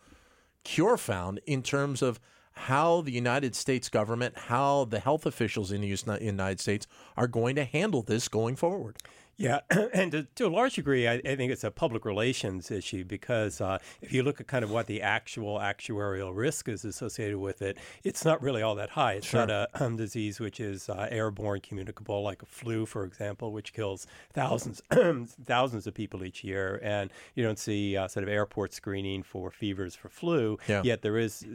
cure 0.63 0.97
found 0.97 1.39
in 1.45 1.61
terms 1.61 2.01
of 2.01 2.19
how 2.53 3.01
the 3.01 3.11
United 3.11 3.55
States 3.55 3.89
government, 3.89 4.37
how 4.37 4.85
the 4.85 4.99
health 4.99 5.25
officials 5.25 5.71
in 5.71 5.81
the 5.81 5.97
United 6.21 6.59
States 6.59 6.87
are 7.17 7.27
going 7.27 7.55
to 7.55 7.65
handle 7.65 8.01
this 8.01 8.27
going 8.27 8.55
forward. 8.55 8.97
Yeah, 9.37 9.59
and 9.93 10.11
to, 10.11 10.23
to, 10.23 10.47
a 10.47 10.49
large 10.49 10.75
degree, 10.75 11.07
I, 11.07 11.15
I, 11.15 11.35
think 11.35 11.51
it's 11.51 11.63
a 11.63 11.71
public 11.71 12.05
relations 12.05 12.71
issue 12.71 13.03
because 13.03 13.59
uh, 13.59 13.79
if 14.01 14.13
you 14.13 14.23
look 14.23 14.39
at 14.39 14.47
kind 14.47 14.63
of 14.63 14.71
what 14.71 14.87
the 14.87 15.01
actual 15.01 15.59
actuarial 15.59 16.31
risk 16.33 16.69
is 16.69 16.85
associated 16.85 17.37
with 17.37 17.61
it, 17.61 17.77
it's 18.03 18.23
not 18.23 18.41
really 18.41 18.61
all 18.61 18.75
that 18.75 18.91
high. 18.91 19.13
It's 19.13 19.27
sure. 19.27 19.45
not 19.45 19.49
a 19.49 19.83
um, 19.83 19.97
disease 19.97 20.39
which 20.39 20.59
is 20.61 20.87
uh, 20.87 21.07
airborne 21.11 21.59
communicable, 21.59 22.23
like 22.23 22.43
a 22.43 22.45
flu, 22.45 22.85
for 22.85 23.03
example, 23.03 23.51
which 23.51 23.73
kills 23.73 24.07
thousands 24.33 24.81
thousands 25.45 25.85
of 25.85 25.93
people 25.93 26.23
each 26.23 26.43
year, 26.43 26.79
and 26.81 27.11
you 27.35 27.43
don't 27.43 27.59
see 27.59 27.97
uh, 27.97 28.07
sort 28.07 28.23
of 28.23 28.29
airport 28.29 28.73
screening 28.73 29.21
for 29.21 29.51
fevers 29.51 29.95
for 29.95 30.07
flu. 30.07 30.57
Yeah. 30.67 30.81
Yet 30.83 31.01
there 31.01 31.17
is 31.17 31.45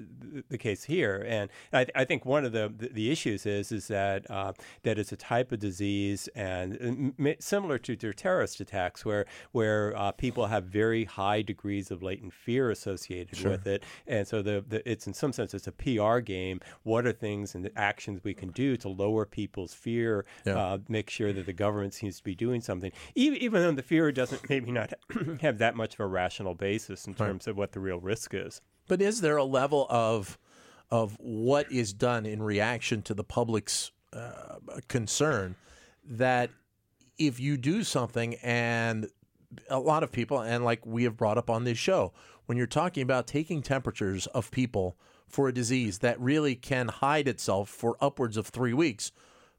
the 0.50 0.58
case 0.58 0.84
here, 0.84 1.25
and 1.26 1.49
I, 1.72 1.87
I 1.94 2.04
think 2.04 2.26
one 2.26 2.44
of 2.44 2.52
the, 2.52 2.72
the, 2.76 2.88
the 2.88 3.10
issues 3.10 3.46
is 3.46 3.72
is 3.72 3.88
that 3.88 4.30
uh, 4.30 4.52
that 4.82 4.99
it's 4.99 5.12
a 5.12 5.16
type 5.16 5.50
of 5.50 5.60
disease 5.60 6.28
and 6.34 7.14
uh, 7.18 7.32
similar 7.38 7.70
similar 7.71 7.79
to 7.79 7.97
their 7.97 8.12
terrorist 8.12 8.61
attacks, 8.61 9.05
where 9.05 9.27
where 9.53 9.97
uh, 9.97 10.11
people 10.12 10.47
have 10.47 10.65
very 10.65 11.05
high 11.05 11.43
degrees 11.43 11.91
of 11.91 12.03
latent 12.03 12.33
fear 12.33 12.71
associated 12.71 13.37
sure. 13.37 13.53
with 13.53 13.67
it, 13.67 13.85
and 14.07 14.27
so 14.27 14.43
the, 14.43 14.65
the, 14.67 14.91
it's 14.91 15.07
in 15.07 15.15
some 15.15 15.33
sense 15.33 15.55
it's 15.55 15.69
a 15.69 15.73
PR 15.73 16.19
game. 16.19 16.61
What 16.83 17.07
are 17.07 17.12
things 17.12 17.55
and 17.55 17.71
actions 17.77 18.23
we 18.25 18.35
can 18.35 18.50
do 18.50 18.77
to 18.79 18.89
lower 18.89 19.25
people's 19.25 19.73
fear? 19.73 20.25
Yeah. 20.45 20.59
Uh, 20.59 20.79
make 20.89 21.11
sure 21.11 21.33
that 21.33 21.47
the 21.47 21.53
government 21.53 21.95
seems 21.95 22.17
to 22.19 22.25
be 22.25 22.35
doing 22.35 22.61
something, 22.61 22.93
even, 23.15 23.39
even 23.39 23.62
though 23.62 23.73
the 23.73 23.83
fear 23.83 24.11
doesn't 24.11 24.49
maybe 24.49 24.73
not 24.73 24.93
have 25.41 25.59
that 25.59 25.77
much 25.77 25.95
of 25.95 26.00
a 26.00 26.07
rational 26.07 26.55
basis 26.55 27.07
in 27.07 27.15
terms 27.15 27.47
right. 27.47 27.53
of 27.53 27.57
what 27.57 27.73
the 27.73 27.81
real 27.81 28.00
risk 28.00 28.35
is. 28.35 28.61
But 28.89 29.00
is 29.00 29.21
there 29.21 29.37
a 29.37 29.45
level 29.45 29.87
of 29.89 30.39
of 30.91 31.17
what 31.21 31.71
is 31.71 31.93
done 31.93 32.27
in 32.27 32.43
reaction 32.43 33.00
to 33.00 33.15
the 33.15 33.23
public's 33.23 33.93
uh, 34.12 34.57
concern 34.89 35.55
that 36.05 36.50
if 37.21 37.39
you 37.39 37.59
do 37.59 37.85
something 37.85 38.35
and 38.37 39.07
a 39.69 39.79
lot 39.79 40.03
of 40.03 40.11
people, 40.11 40.41
and 40.41 40.65
like 40.65 40.85
we 40.87 41.05
have 41.05 41.17
brought 41.17 41.39
up 41.39 41.50
on 41.50 41.65
this 41.65 41.79
show, 41.79 42.12
when 42.47 42.57
you're 42.57 42.67
talking 42.67 43.03
about 43.03 43.27
taking 43.27 43.62
temperatures 43.62 44.27
of 44.29 44.50
people 44.50 44.97
for 45.29 45.47
a 45.47 45.55
disease 45.55 45.99
that 45.99 46.19
really 46.19 46.57
can 46.57 46.89
hide 46.89 47.29
itself 47.29 47.69
for 47.69 47.97
upwards 48.00 48.37
of 48.37 48.47
three 48.47 48.73
weeks, 48.73 49.12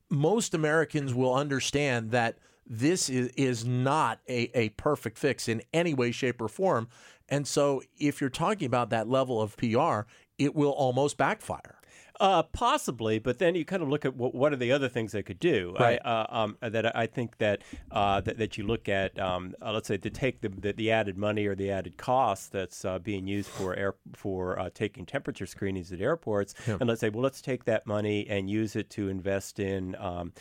most 0.10 0.54
Americans 0.54 1.14
will 1.14 1.34
understand 1.34 2.12
that 2.12 2.40
this 2.66 3.10
is, 3.10 3.28
is 3.38 3.64
not 3.64 4.20
a, 4.28 4.50
a 4.58 4.70
perfect 4.70 5.18
fix 5.18 5.48
in 5.48 5.62
any 5.72 5.94
way, 5.94 6.12
shape, 6.12 6.42
or 6.42 6.48
form. 6.48 6.88
And 7.30 7.48
so 7.48 7.84
if 7.98 8.20
you're 8.20 8.30
talking 8.30 8.66
about 8.66 8.90
that 8.90 9.08
level 9.08 9.40
of 9.40 9.56
PR, 9.56 10.02
it 10.38 10.56
will 10.56 10.72
almost 10.72 11.16
backfire. 11.16 11.81
Uh, 12.22 12.44
possibly, 12.44 13.18
but 13.18 13.40
then 13.40 13.56
you 13.56 13.66
kind 13.66 13.82
of 13.82 13.90
look 13.90 14.06
at 14.06 14.16
what, 14.16 14.36
what 14.36 14.54
are 14.54 14.58
the 14.58 14.72
other 14.72 14.88
things 14.88 15.12
they 15.12 15.24
could 15.24 15.40
do. 15.40 15.76
Right. 15.80 16.00
I, 16.06 16.08
uh, 16.08 16.26
um, 16.30 16.58
that 16.62 16.96
I 16.96 17.08
think 17.08 17.40
that, 17.40 17.64
uh, 17.90 18.22
that, 18.22 18.38
that 18.38 18.60
you 18.60 18.64
look 18.64 18.88
at, 18.88 19.18
um, 19.18 19.56
uh, 19.60 19.72
let's 19.72 19.88
say, 19.88 19.98
to 19.98 20.10
take 20.12 20.42
the, 20.42 20.50
the, 20.50 20.74
the 20.74 20.92
added 20.92 21.18
money 21.18 21.48
or 21.48 21.56
the 21.56 21.72
added 21.72 21.98
cost 21.98 22.52
that's 22.52 22.86
uh, 22.86 23.00
being 23.00 23.26
used 23.26 23.50
for 23.50 23.76
air 23.76 23.96
for 24.14 24.60
uh, 24.60 24.70
taking 24.72 25.04
temperature 25.04 25.48
screenings 25.48 25.92
at 25.92 26.00
airports, 26.00 26.54
yeah. 26.68 26.78
and 26.80 26.88
let's 26.88 27.02
say, 27.02 27.10
well, 27.10 27.24
let's 27.24 27.42
take 27.42 27.66
that 27.66 27.88
money 27.88 28.28
and 28.30 28.52
use 28.52 28.76
it 28.76 28.92
to 28.92 29.10
invest 29.10 29.60
in 29.60 29.96
um, 29.96 30.32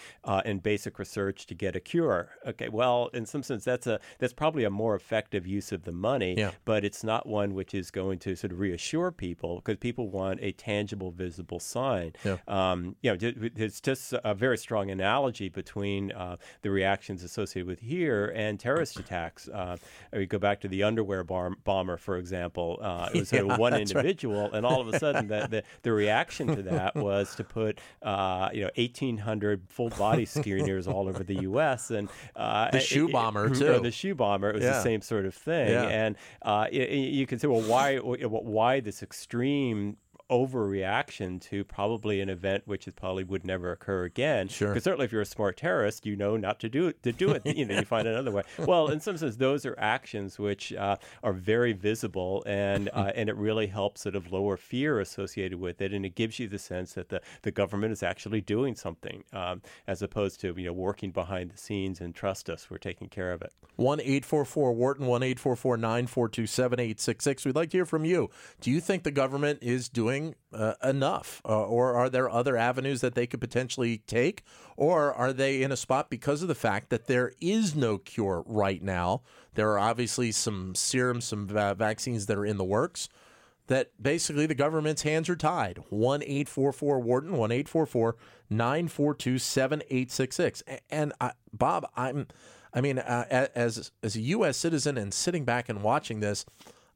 in 0.45 0.59
basic 0.59 0.99
research 0.99 1.47
to 1.47 1.55
get 1.55 1.77
a 1.77 1.81
cure. 1.81 2.29
Okay, 2.47 2.69
well, 2.69 3.09
in 3.15 3.25
some 3.25 3.43
sense, 3.43 3.65
that's 3.65 3.87
a 3.87 3.99
that's 4.19 4.35
probably 4.35 4.65
a 4.65 4.71
more 4.71 4.95
effective 4.95 5.47
use 5.47 5.73
of 5.73 5.85
the 5.85 5.93
money, 5.93 6.35
yeah. 6.37 6.51
but 6.67 6.85
it's 6.85 7.03
not 7.03 7.27
one 7.27 7.55
which 7.55 7.73
is 7.73 7.91
going 7.91 8.19
to 8.19 8.37
sort 8.37 8.53
of 8.53 8.61
reassure 8.61 9.11
people 9.11 9.57
because 9.57 9.79
people 9.79 10.11
want 10.11 10.39
a 10.43 10.53
tangible, 10.53 11.11
visible 11.11 11.59
sign. 11.71 12.13
Yeah. 12.25 12.37
Um, 12.49 12.97
you 13.03 13.11
know, 13.11 13.17
it's 13.57 13.81
just 13.81 14.15
a 14.25 14.35
very 14.35 14.59
strong 14.59 14.91
analogy 14.91 15.49
between 15.49 16.13
uh, 16.13 16.37
the 16.63 16.71
reactions 16.71 17.23
associated 17.23 17.67
with 17.67 17.81
here 17.81 18.33
and 18.35 18.59
terrorist 18.59 18.99
attacks. 18.99 19.49
Uh, 19.49 19.77
we 20.13 20.27
go 20.27 20.39
back 20.39 20.61
to 20.61 20.69
the 20.69 20.83
underwear 20.83 21.25
bar- 21.25 21.57
bomber, 21.65 21.97
for 21.97 22.17
example. 22.17 22.79
Uh, 22.81 23.09
it 23.15 23.19
was 23.19 23.33
yeah, 23.33 23.43
one 23.43 23.75
individual, 23.75 24.45
right. 24.45 24.55
and 24.55 24.67
all 24.67 24.81
of 24.81 24.89
a 24.89 24.99
sudden, 24.99 25.29
the, 25.29 25.47
the, 25.49 25.63
the, 25.83 25.93
reaction 25.93 26.47
to 26.49 26.63
that 26.63 26.95
was 26.97 27.35
to 27.35 27.45
put 27.45 27.81
uh, 28.03 28.49
you 28.53 28.63
know 28.63 28.71
1,800 28.77 29.63
full 29.69 29.91
body 29.91 30.27
screeners 30.27 30.87
all 30.89 31.09
over 31.09 31.23
the 31.23 31.43
U.S. 31.43 31.91
and 31.91 32.09
uh, 32.37 32.71
the 32.71 32.81
shoe 32.81 33.09
bomber 33.09 33.47
it, 33.47 33.55
too. 33.55 33.81
the 33.81 33.91
shoe 33.91 34.15
bomber. 34.15 34.51
It 34.51 34.57
was 34.57 34.65
yeah. 34.65 34.73
the 34.73 34.83
same 34.83 35.01
sort 35.01 35.27
of 35.27 35.35
thing, 35.35 35.75
and 35.75 36.17
uh, 36.43 36.67
you 36.71 37.27
can 37.27 37.39
say, 37.39 37.49
well, 37.49 37.63
why 37.63 37.97
why 37.99 38.81
this 38.81 39.03
extreme 39.03 39.97
overreaction 40.31 41.41
to 41.41 41.65
probably 41.65 42.21
an 42.21 42.29
event 42.29 42.63
which 42.67 42.87
is 42.87 42.95
probably 42.95 43.25
would 43.25 43.45
never 43.45 43.73
occur 43.73 44.05
again. 44.05 44.49
Sure. 44.49 44.69
Because 44.69 44.85
certainly, 44.85 45.07
if 45.07 45.13
you're 45.13 45.21
a 45.21 45.27
smart 45.27 45.57
terrorist, 45.57 46.07
you 46.07 46.17
know 46.17 46.37
not 46.37 46.61
to 46.61 46.69
do 46.69 46.89
it. 46.89 47.03
To 47.03 47.13
do 47.13 47.31
it, 47.31 47.43
you 47.45 47.65
know, 47.65 47.77
you 47.77 47.85
find 47.85 48.07
another 48.07 48.31
way. 48.31 48.43
Well, 48.71 48.89
in 48.89 49.01
some 49.01 49.17
sense, 49.17 49.37
those 49.37 49.67
are 49.67 49.75
actions 49.79 50.39
which 50.39 50.73
uh, 50.73 50.97
are 51.25 51.33
very 51.33 51.73
visible, 51.73 52.45
and 52.47 52.89
uh, 52.93 53.11
and 53.15 53.29
it 53.29 53.37
really 53.37 53.67
helps 53.67 54.03
sort 54.03 54.15
of 54.15 54.33
lower 54.33 54.57
fear 54.57 55.01
associated 55.01 55.59
with 55.59 55.81
it, 55.81 55.93
and 55.93 56.05
it 56.05 56.15
gives 56.15 56.39
you 56.39 56.47
the 56.47 56.59
sense 56.59 56.93
that 56.93 57.09
the 57.09 57.21
the 57.43 57.51
government 57.51 57.93
is 57.93 58.03
actually 58.03 58.41
doing 58.41 58.75
something, 58.77 59.25
um, 59.33 59.63
as 59.87 60.03
opposed 60.03 60.41
to 60.43 60.55
you 60.57 60.67
know 60.67 60.73
working 60.73 61.11
behind 61.11 61.51
the 61.51 61.59
scenes 61.59 62.01
and 62.01 62.15
trust 62.15 62.49
us, 62.49 62.71
we're 62.71 62.79
taking 62.79 63.09
care 63.09 63.33
of 63.33 63.43
it. 63.43 63.53
One 63.77 64.01
eight 64.01 64.25
four 64.25 64.45
four 64.45 64.73
Wharton 64.73 65.07
one 65.07 65.23
eight 65.23 65.41
four 65.41 65.57
four 65.57 65.77
nine 65.77 66.07
four 66.07 66.29
two 66.29 66.47
seven 66.47 66.79
eight 66.79 67.01
six 67.01 67.25
six. 67.25 67.45
We'd 67.45 67.57
like 67.57 67.71
to 67.71 67.79
hear 67.79 67.87
from 67.87 68.05
you. 68.05 68.31
Do 68.61 68.71
you 68.71 68.81
think 68.81 69.03
the 69.03 69.11
government 69.11 69.61
is 69.63 69.89
doing 69.89 70.20
doing 70.21 70.35
uh, 70.53 70.75
enough? 70.83 71.41
Uh, 71.49 71.65
or 71.65 71.95
are 71.95 72.09
there 72.09 72.29
other 72.29 72.57
avenues 72.57 73.01
that 73.01 73.15
they 73.15 73.27
could 73.27 73.41
potentially 73.41 73.99
take? 74.07 74.43
Or 74.77 75.13
are 75.13 75.33
they 75.33 75.63
in 75.63 75.73
a 75.73 75.77
spot 75.77 76.11
because 76.11 76.43
of 76.43 76.49
the 76.49 76.55
fact 76.55 76.91
that 76.91 77.07
there 77.07 77.33
is 77.41 77.75
no 77.75 77.99
cure 77.99 78.43
right 78.47 78.83
now? 78.83 79.23
There 79.55 79.71
are 79.71 79.79
obviously 79.79 80.33
some 80.33 80.75
serums, 80.75 81.25
some 81.25 81.47
va- 81.47 81.75
vaccines 81.77 82.27
that 82.27 82.39
are 82.39 82.47
in 82.47 82.57
the 82.57 82.65
works 82.65 83.09
that 83.67 83.91
basically 84.03 84.47
the 84.47 84.55
government's 84.55 85.03
hands 85.03 85.29
are 85.29 85.37
tied. 85.37 85.79
1 85.91 86.23
844 86.23 86.99
Wharton, 87.01 87.37
1 87.37 87.53
844 87.53 88.17
942 88.51 89.39
7866. 89.39 90.63
And 90.91 91.13
I, 91.21 91.33
Bob, 91.53 91.89
I'm. 91.97 92.27
I 92.73 92.81
mean, 92.81 93.01
uh, 93.01 93.49
as 93.57 93.91
as 94.01 94.15
a 94.15 94.21
U.S. 94.21 94.57
citizen 94.57 94.97
and 94.97 95.13
sitting 95.13 95.45
back 95.45 95.69
and 95.69 95.83
watching 95.83 96.21
this, 96.21 96.47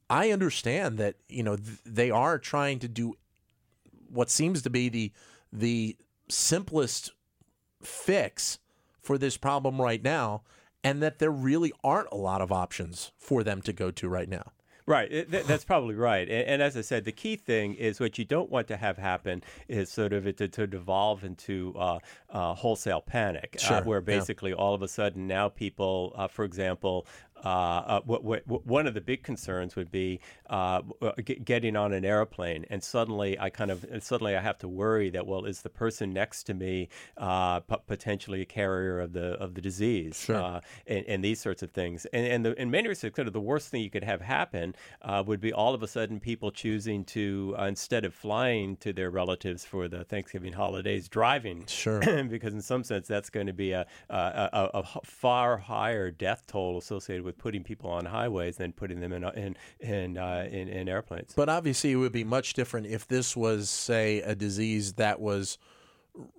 I 0.09 0.31
understand 0.31 0.97
that 0.97 1.15
you 1.27 1.43
know 1.43 1.55
th- 1.55 1.79
they 1.85 2.11
are 2.11 2.37
trying 2.37 2.79
to 2.79 2.87
do 2.87 3.15
what 4.09 4.29
seems 4.29 4.61
to 4.63 4.69
be 4.69 4.89
the 4.89 5.11
the 5.51 5.97
simplest 6.29 7.11
fix 7.81 8.59
for 9.01 9.17
this 9.17 9.37
problem 9.37 9.81
right 9.81 10.03
now, 10.03 10.41
and 10.83 11.01
that 11.01 11.19
there 11.19 11.31
really 11.31 11.71
aren't 11.83 12.09
a 12.11 12.17
lot 12.17 12.41
of 12.41 12.51
options 12.51 13.11
for 13.17 13.43
them 13.43 13.61
to 13.63 13.73
go 13.73 13.91
to 13.91 14.09
right 14.09 14.29
now. 14.29 14.51
Right, 14.87 15.25
that's 15.31 15.65
probably 15.65 15.95
right. 15.95 16.29
And, 16.29 16.47
and, 16.47 16.61
as 16.61 16.77
I 16.77 16.81
said, 16.81 17.05
the 17.05 17.11
key 17.11 17.37
thing 17.37 17.73
is 17.73 17.99
what 17.99 18.19
you 18.19 18.25
don't 18.25 18.51
want 18.51 18.67
to 18.67 18.77
have 18.77 18.99
happen 18.99 19.41
is 19.67 19.91
sort 19.91 20.13
of 20.13 20.27
it 20.27 20.37
to, 20.37 20.47
to 20.47 20.67
devolve 20.67 21.23
into 21.23 21.73
uh, 21.75 21.97
uh, 22.29 22.53
wholesale 22.53 23.01
panic, 23.01 23.55
uh, 23.57 23.63
sure. 23.63 23.77
uh, 23.77 23.83
where 23.83 23.99
basically 23.99 24.51
yeah. 24.51 24.57
all 24.57 24.75
of 24.75 24.83
a 24.83 24.87
sudden 24.87 25.25
now 25.25 25.49
people, 25.49 26.13
uh, 26.15 26.27
for 26.27 26.45
example, 26.45 27.07
uh, 27.45 28.01
what, 28.05 28.23
what, 28.23 28.65
one 28.65 28.87
of 28.87 28.93
the 28.93 29.01
big 29.01 29.23
concerns 29.23 29.75
would 29.75 29.91
be 29.91 30.19
uh, 30.49 30.81
getting 31.43 31.75
on 31.75 31.93
an 31.93 32.03
airplane, 32.03 32.65
and 32.69 32.83
suddenly 32.83 33.39
I 33.39 33.49
kind 33.49 33.71
of 33.71 33.85
suddenly 33.99 34.35
I 34.35 34.41
have 34.41 34.57
to 34.59 34.67
worry 34.67 35.09
that 35.11 35.27
well, 35.27 35.45
is 35.45 35.61
the 35.61 35.69
person 35.69 36.11
next 36.13 36.43
to 36.43 36.53
me 36.53 36.89
uh, 37.17 37.59
p- 37.61 37.75
potentially 37.87 38.41
a 38.41 38.45
carrier 38.45 38.99
of 38.99 39.13
the 39.13 39.33
of 39.33 39.53
the 39.53 39.61
disease, 39.61 40.19
sure. 40.19 40.35
Uh, 40.35 40.61
and, 40.87 41.05
and, 41.07 41.25
these 41.25 41.39
sorts 41.39 41.63
of 41.63 41.71
things. 41.71 42.05
And, 42.13 42.25
and 42.27 42.45
the, 42.45 42.61
in 42.61 42.69
many 42.69 42.87
respects, 42.87 43.15
kind 43.15 43.27
of 43.27 43.33
the 43.33 43.41
worst 43.41 43.69
thing 43.69 43.81
you 43.81 43.89
could 43.89 44.03
have 44.03 44.21
happen 44.21 44.75
uh, 45.01 45.23
would 45.25 45.39
be 45.39 45.53
all 45.53 45.73
of 45.73 45.81
a 45.81 45.87
sudden 45.87 46.19
people 46.19 46.51
choosing 46.51 47.03
to 47.05 47.55
instead 47.59 48.05
of 48.05 48.13
flying 48.13 48.77
to 48.77 48.93
their 48.93 49.09
relatives 49.09 49.65
for 49.65 49.87
the 49.87 50.03
Thanksgiving 50.03 50.53
holidays, 50.53 51.07
driving. 51.07 51.65
Sure. 51.67 51.99
because 52.29 52.53
in 52.53 52.61
some 52.61 52.83
sense, 52.83 53.07
that's 53.07 53.29
going 53.29 53.47
to 53.47 53.53
be 53.53 53.71
a, 53.71 53.85
a, 54.09 54.15
a, 54.15 54.69
a, 54.73 54.83
far 55.03 55.57
higher 55.57 56.11
death 56.11 56.43
toll 56.47 56.77
associated 56.77 57.23
with 57.23 57.34
putting 57.37 57.63
people 57.63 57.89
on 57.89 58.05
highways 58.05 58.57
than 58.57 58.71
putting 58.71 58.99
them 58.99 59.13
in 59.13 59.23
in 59.23 59.57
in, 59.79 60.17
uh, 60.17 60.47
in, 60.49 60.67
in 60.67 60.89
airplanes. 60.89 61.33
But 61.35 61.49
obviously, 61.49 61.91
it 61.91 61.95
would 61.95 62.11
be 62.11 62.23
much 62.23 62.53
different 62.53 62.87
if 62.87 63.07
this 63.07 63.35
was, 63.35 63.69
say, 63.69 64.21
a 64.21 64.35
disease 64.35 64.93
that 64.93 65.19
was 65.19 65.57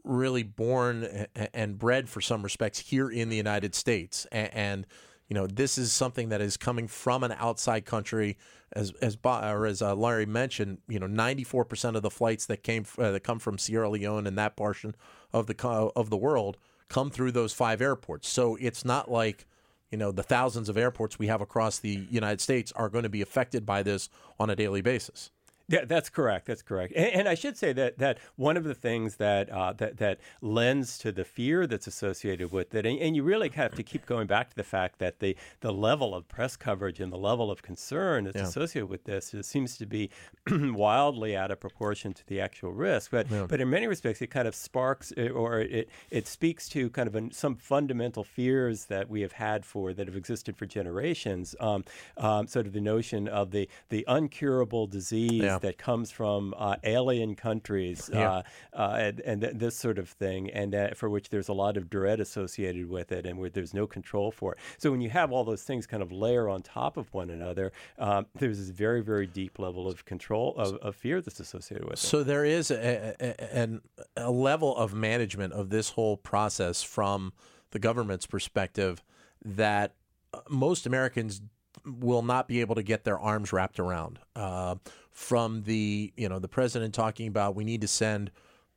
really 0.04 0.42
born 0.42 1.26
and 1.52 1.78
bred, 1.78 2.08
for 2.08 2.20
some 2.20 2.42
respects, 2.42 2.78
here 2.78 3.10
in 3.10 3.28
the 3.28 3.36
United 3.36 3.74
States, 3.74 4.26
and 4.32 4.86
you 5.28 5.34
know 5.34 5.46
this 5.46 5.76
is 5.76 5.92
something 5.92 6.28
that 6.30 6.40
is 6.40 6.56
coming 6.56 6.88
from 6.88 7.22
an 7.24 7.32
outside 7.32 7.84
country. 7.84 8.36
As 8.72 8.92
as 9.00 9.16
or 9.24 9.66
as 9.66 9.80
uh, 9.80 9.94
Larry 9.94 10.26
mentioned 10.26 10.78
you 10.88 10.98
know 10.98 11.06
94% 11.06 11.94
of 11.94 12.02
the 12.02 12.10
flights 12.10 12.46
that 12.46 12.62
came 12.62 12.84
uh, 12.98 13.12
that 13.12 13.20
come 13.20 13.38
from 13.38 13.58
Sierra 13.58 13.88
Leone 13.88 14.26
and 14.26 14.36
that 14.38 14.56
portion 14.56 14.94
of 15.32 15.46
the 15.46 15.64
of 15.66 16.10
the 16.10 16.16
world 16.16 16.56
come 16.88 17.10
through 17.10 17.32
those 17.32 17.52
five 17.52 17.80
airports. 17.80 18.28
So 18.28 18.56
it's 18.60 18.84
not 18.84 19.10
like 19.10 19.46
you 19.90 19.98
know 19.98 20.12
the 20.12 20.22
thousands 20.22 20.68
of 20.68 20.76
airports 20.76 21.18
we 21.18 21.26
have 21.26 21.40
across 21.40 21.78
the 21.78 22.06
United 22.10 22.40
States 22.40 22.72
are 22.72 22.88
going 22.88 23.04
to 23.04 23.08
be 23.08 23.22
affected 23.22 23.64
by 23.64 23.82
this 23.82 24.08
on 24.38 24.50
a 24.50 24.56
daily 24.56 24.80
basis 24.80 25.30
yeah, 25.68 25.84
that's 25.84 26.08
correct. 26.08 26.46
That's 26.46 26.62
correct. 26.62 26.92
And, 26.94 27.06
and, 27.12 27.28
I 27.28 27.34
should 27.34 27.58
say 27.58 27.72
that 27.72 27.98
that 27.98 28.18
one 28.36 28.56
of 28.56 28.62
the 28.62 28.74
things 28.74 29.16
that 29.16 29.50
uh, 29.50 29.72
that 29.74 29.96
that 29.96 30.20
lends 30.40 30.96
to 30.98 31.10
the 31.10 31.24
fear 31.24 31.66
that's 31.66 31.88
associated 31.88 32.52
with 32.52 32.72
it, 32.72 32.86
and, 32.86 32.96
and, 33.00 33.16
you 33.16 33.24
really 33.24 33.48
have 33.48 33.74
to 33.74 33.82
keep 33.82 34.06
going 34.06 34.28
back 34.28 34.50
to 34.50 34.56
the 34.56 34.62
fact 34.62 35.00
that 35.00 35.18
the 35.18 35.36
the 35.60 35.72
level 35.72 36.14
of 36.14 36.28
press 36.28 36.56
coverage 36.56 37.00
and 37.00 37.12
the 37.12 37.18
level 37.18 37.50
of 37.50 37.62
concern 37.62 38.24
that's 38.24 38.36
yeah. 38.36 38.44
associated 38.44 38.88
with 38.88 39.04
this 39.04 39.34
it 39.34 39.44
seems 39.44 39.76
to 39.78 39.86
be 39.86 40.08
wildly 40.50 41.36
out 41.36 41.50
of 41.50 41.58
proportion 41.58 42.12
to 42.14 42.24
the 42.28 42.40
actual 42.40 42.72
risk. 42.72 43.10
But 43.10 43.28
yeah. 43.28 43.46
but 43.48 43.60
in 43.60 43.68
many 43.68 43.88
respects, 43.88 44.22
it 44.22 44.28
kind 44.28 44.46
of 44.46 44.54
sparks 44.54 45.12
uh, 45.18 45.30
or 45.30 45.60
it 45.62 45.88
it 46.10 46.28
speaks 46.28 46.68
to 46.70 46.90
kind 46.90 47.12
of 47.12 47.34
some 47.34 47.56
fundamental 47.56 48.22
fears 48.22 48.84
that 48.84 49.10
we 49.10 49.20
have 49.22 49.32
had 49.32 49.64
for 49.64 49.92
that 49.94 50.06
have 50.06 50.16
existed 50.16 50.56
for 50.56 50.66
generations. 50.66 51.56
Um, 51.58 51.84
um, 52.18 52.46
sort 52.46 52.68
of 52.68 52.72
the 52.72 52.80
notion 52.80 53.26
of 53.26 53.50
the 53.50 53.68
the 53.88 54.04
uncurable 54.08 54.88
disease. 54.88 55.42
Yeah 55.42 55.55
that 55.58 55.78
comes 55.78 56.10
from 56.10 56.54
uh, 56.56 56.76
alien 56.84 57.34
countries 57.34 58.10
yeah. 58.12 58.30
uh, 58.30 58.42
uh, 58.72 58.96
and, 58.98 59.20
and 59.20 59.40
th- 59.40 59.54
this 59.54 59.76
sort 59.76 59.98
of 59.98 60.08
thing, 60.08 60.50
and 60.50 60.76
for 60.94 61.08
which 61.08 61.28
there's 61.30 61.48
a 61.48 61.52
lot 61.52 61.76
of 61.76 61.88
dread 61.90 62.20
associated 62.20 62.88
with 62.88 63.12
it, 63.12 63.26
and 63.26 63.38
where 63.38 63.50
there's 63.50 63.74
no 63.74 63.86
control 63.86 64.30
for 64.30 64.52
it. 64.52 64.58
So 64.78 64.90
when 64.90 65.00
you 65.00 65.10
have 65.10 65.32
all 65.32 65.44
those 65.44 65.62
things 65.62 65.86
kind 65.86 66.02
of 66.02 66.12
layer 66.12 66.48
on 66.48 66.62
top 66.62 66.96
of 66.96 67.12
one 67.14 67.30
another, 67.30 67.72
um, 67.98 68.26
there's 68.34 68.58
this 68.58 68.70
very, 68.70 69.02
very 69.02 69.26
deep 69.26 69.58
level 69.58 69.88
of 69.88 70.04
control 70.04 70.54
of, 70.56 70.76
of 70.76 70.96
fear 70.96 71.20
that's 71.20 71.40
associated 71.40 71.88
with 71.88 71.98
so 71.98 72.18
it. 72.18 72.20
So 72.20 72.24
there 72.24 72.44
is 72.44 72.70
a, 72.70 73.14
a, 73.20 73.80
a 74.16 74.30
level 74.30 74.76
of 74.76 74.94
management 74.94 75.52
of 75.52 75.70
this 75.70 75.90
whole 75.90 76.16
process 76.16 76.82
from 76.82 77.32
the 77.70 77.78
government's 77.78 78.26
perspective 78.26 79.02
that 79.44 79.94
uh, 80.32 80.40
most 80.48 80.86
Americans 80.86 81.40
will 81.86 82.22
not 82.22 82.48
be 82.48 82.60
able 82.60 82.74
to 82.74 82.82
get 82.82 83.04
their 83.04 83.18
arms 83.18 83.52
wrapped 83.52 83.78
around. 83.78 84.18
Uh, 84.34 84.76
from 85.10 85.62
the 85.62 86.12
you 86.16 86.28
know 86.28 86.38
the 86.38 86.48
president 86.48 86.92
talking 86.92 87.26
about 87.26 87.54
we 87.54 87.64
need 87.64 87.80
to 87.80 87.88
send 87.88 88.30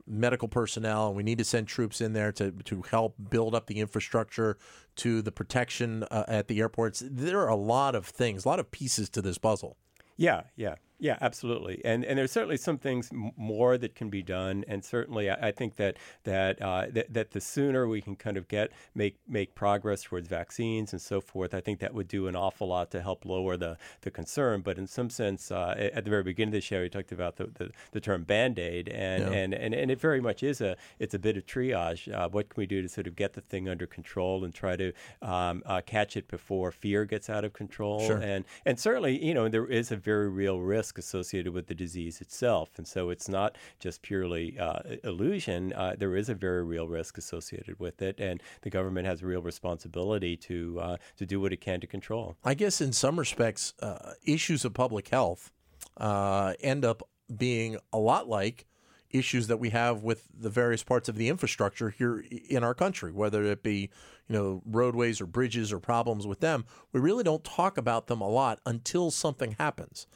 medical 0.07 0.47
personnel 0.47 1.07
and 1.07 1.15
we 1.17 1.21
need 1.21 1.37
to 1.37 1.43
send 1.43 1.67
troops 1.67 1.99
in 1.99 2.13
there 2.13 2.31
to 2.31 2.51
to 2.63 2.81
help 2.89 3.15
build 3.29 3.53
up 3.53 3.67
the 3.67 3.79
infrastructure 3.79 4.57
to 4.95 5.21
the 5.21 5.31
protection 5.31 6.03
uh, 6.03 6.23
at 6.27 6.47
the 6.47 6.59
airports. 6.59 7.03
There 7.05 7.39
are 7.39 7.49
a 7.49 7.55
lot 7.55 7.93
of 7.93 8.05
things, 8.05 8.45
a 8.45 8.47
lot 8.47 8.59
of 8.59 8.71
pieces 8.71 9.09
to 9.09 9.21
this 9.21 9.37
puzzle. 9.37 9.77
Yeah, 10.17 10.43
yeah. 10.55 10.75
Yeah, 11.01 11.17
absolutely, 11.21 11.81
and 11.85 12.03
and 12.03 12.19
there's 12.19 12.31
certainly 12.33 12.57
some 12.57 12.77
things 12.77 13.09
more 13.13 13.77
that 13.77 13.95
can 13.95 14.09
be 14.09 14.21
done, 14.21 14.65
and 14.67 14.83
certainly 14.83 15.29
I, 15.29 15.47
I 15.47 15.51
think 15.51 15.77
that 15.77 15.95
that, 16.25 16.61
uh, 16.61 16.87
that 16.91 17.13
that 17.13 17.31
the 17.31 17.39
sooner 17.39 17.87
we 17.87 18.01
can 18.01 18.17
kind 18.17 18.35
of 18.35 18.49
get 18.49 18.71
make 18.93 19.15
make 19.25 19.55
progress 19.55 20.03
towards 20.03 20.27
vaccines 20.27 20.91
and 20.91 21.01
so 21.01 21.21
forth, 21.21 21.53
I 21.53 21.61
think 21.61 21.79
that 21.79 21.93
would 21.93 22.09
do 22.09 22.27
an 22.27 22.35
awful 22.35 22.67
lot 22.67 22.91
to 22.91 23.01
help 23.01 23.23
lower 23.23 23.55
the 23.55 23.77
the 24.01 24.11
concern. 24.11 24.59
But 24.59 24.77
in 24.77 24.87
some 24.87 25.09
sense, 25.09 25.51
uh, 25.51 25.73
at 25.77 26.03
the 26.03 26.09
very 26.09 26.23
beginning 26.23 26.49
of 26.49 26.53
the 26.55 26.61
show, 26.61 26.81
we 26.81 26.89
talked 26.89 27.13
about 27.13 27.37
the, 27.37 27.45
the, 27.45 27.71
the 27.93 28.01
term 28.01 28.23
band 28.23 28.59
aid, 28.59 28.89
and, 28.89 29.23
yeah. 29.23 29.39
and, 29.39 29.53
and 29.53 29.73
and 29.73 29.91
it 29.91 30.01
very 30.01 30.19
much 30.19 30.43
is 30.43 30.59
a 30.59 30.75
it's 30.99 31.13
a 31.13 31.19
bit 31.19 31.37
of 31.37 31.45
triage. 31.45 32.13
Uh, 32.13 32.27
what 32.27 32.49
can 32.49 32.59
we 32.59 32.65
do 32.65 32.81
to 32.81 32.89
sort 32.89 33.07
of 33.07 33.15
get 33.15 33.33
the 33.33 33.41
thing 33.41 33.69
under 33.69 33.87
control 33.87 34.43
and 34.43 34.53
try 34.53 34.75
to 34.75 34.91
um, 35.21 35.63
uh, 35.65 35.79
catch 35.85 36.17
it 36.17 36.27
before 36.27 36.73
fear 36.73 37.05
gets 37.05 37.29
out 37.29 37.45
of 37.45 37.53
control? 37.53 38.05
Sure. 38.05 38.17
And 38.17 38.43
and 38.65 38.77
certainly, 38.77 39.23
you 39.23 39.33
know, 39.33 39.47
there 39.47 39.65
is 39.65 39.93
a 39.93 39.95
very 39.95 40.27
real 40.27 40.59
risk 40.59 40.88
risk 40.89 40.97
associated 40.97 41.53
with 41.53 41.67
the 41.67 41.75
disease 41.75 42.19
itself. 42.19 42.69
And 42.77 42.87
so 42.87 43.09
it's 43.11 43.29
not 43.29 43.57
just 43.79 44.01
purely 44.01 44.57
uh, 44.57 44.79
illusion. 45.03 45.71
Uh, 45.73 45.95
there 45.97 46.15
is 46.15 46.29
a 46.29 46.33
very 46.33 46.63
real 46.63 46.87
risk 46.87 47.17
associated 47.17 47.79
with 47.79 48.01
it, 48.01 48.19
and 48.19 48.41
the 48.61 48.69
government 48.71 49.05
has 49.05 49.21
a 49.21 49.27
real 49.27 49.41
responsibility 49.41 50.35
to 50.37 50.79
uh, 50.81 50.97
to 51.17 51.25
do 51.25 51.39
what 51.39 51.53
it 51.53 51.61
can 51.61 51.79
to 51.81 51.87
control. 51.87 52.35
I 52.43 52.55
guess 52.55 52.81
in 52.81 52.91
some 52.91 53.19
respects, 53.19 53.73
uh, 53.81 54.13
issues 54.25 54.65
of 54.65 54.73
public 54.73 55.09
health 55.09 55.51
uh, 55.97 56.53
end 56.59 56.85
up 56.85 57.03
being 57.37 57.77
a 57.93 57.99
lot 57.99 58.27
like 58.27 58.65
issues 59.11 59.47
that 59.47 59.57
we 59.59 59.69
have 59.71 60.03
with 60.03 60.27
the 60.39 60.49
various 60.49 60.83
parts 60.83 61.09
of 61.09 61.15
the 61.15 61.29
infrastructure 61.29 61.89
here 61.89 62.23
in 62.49 62.63
our 62.63 62.73
country, 62.73 63.11
whether 63.11 63.43
it 63.43 63.61
be 63.61 63.89
you 64.27 64.35
know 64.35 64.61
roadways 64.65 65.21
or 65.21 65.27
bridges 65.27 65.71
or 65.71 65.79
problems 65.79 66.25
with 66.25 66.39
them. 66.39 66.65
We 66.93 66.99
really 66.99 67.23
don't 67.23 67.43
talk 67.43 67.77
about 67.77 68.07
them 68.07 68.21
a 68.21 68.29
lot 68.29 68.59
until 68.65 69.11
something 69.11 69.55
happens 69.59 70.07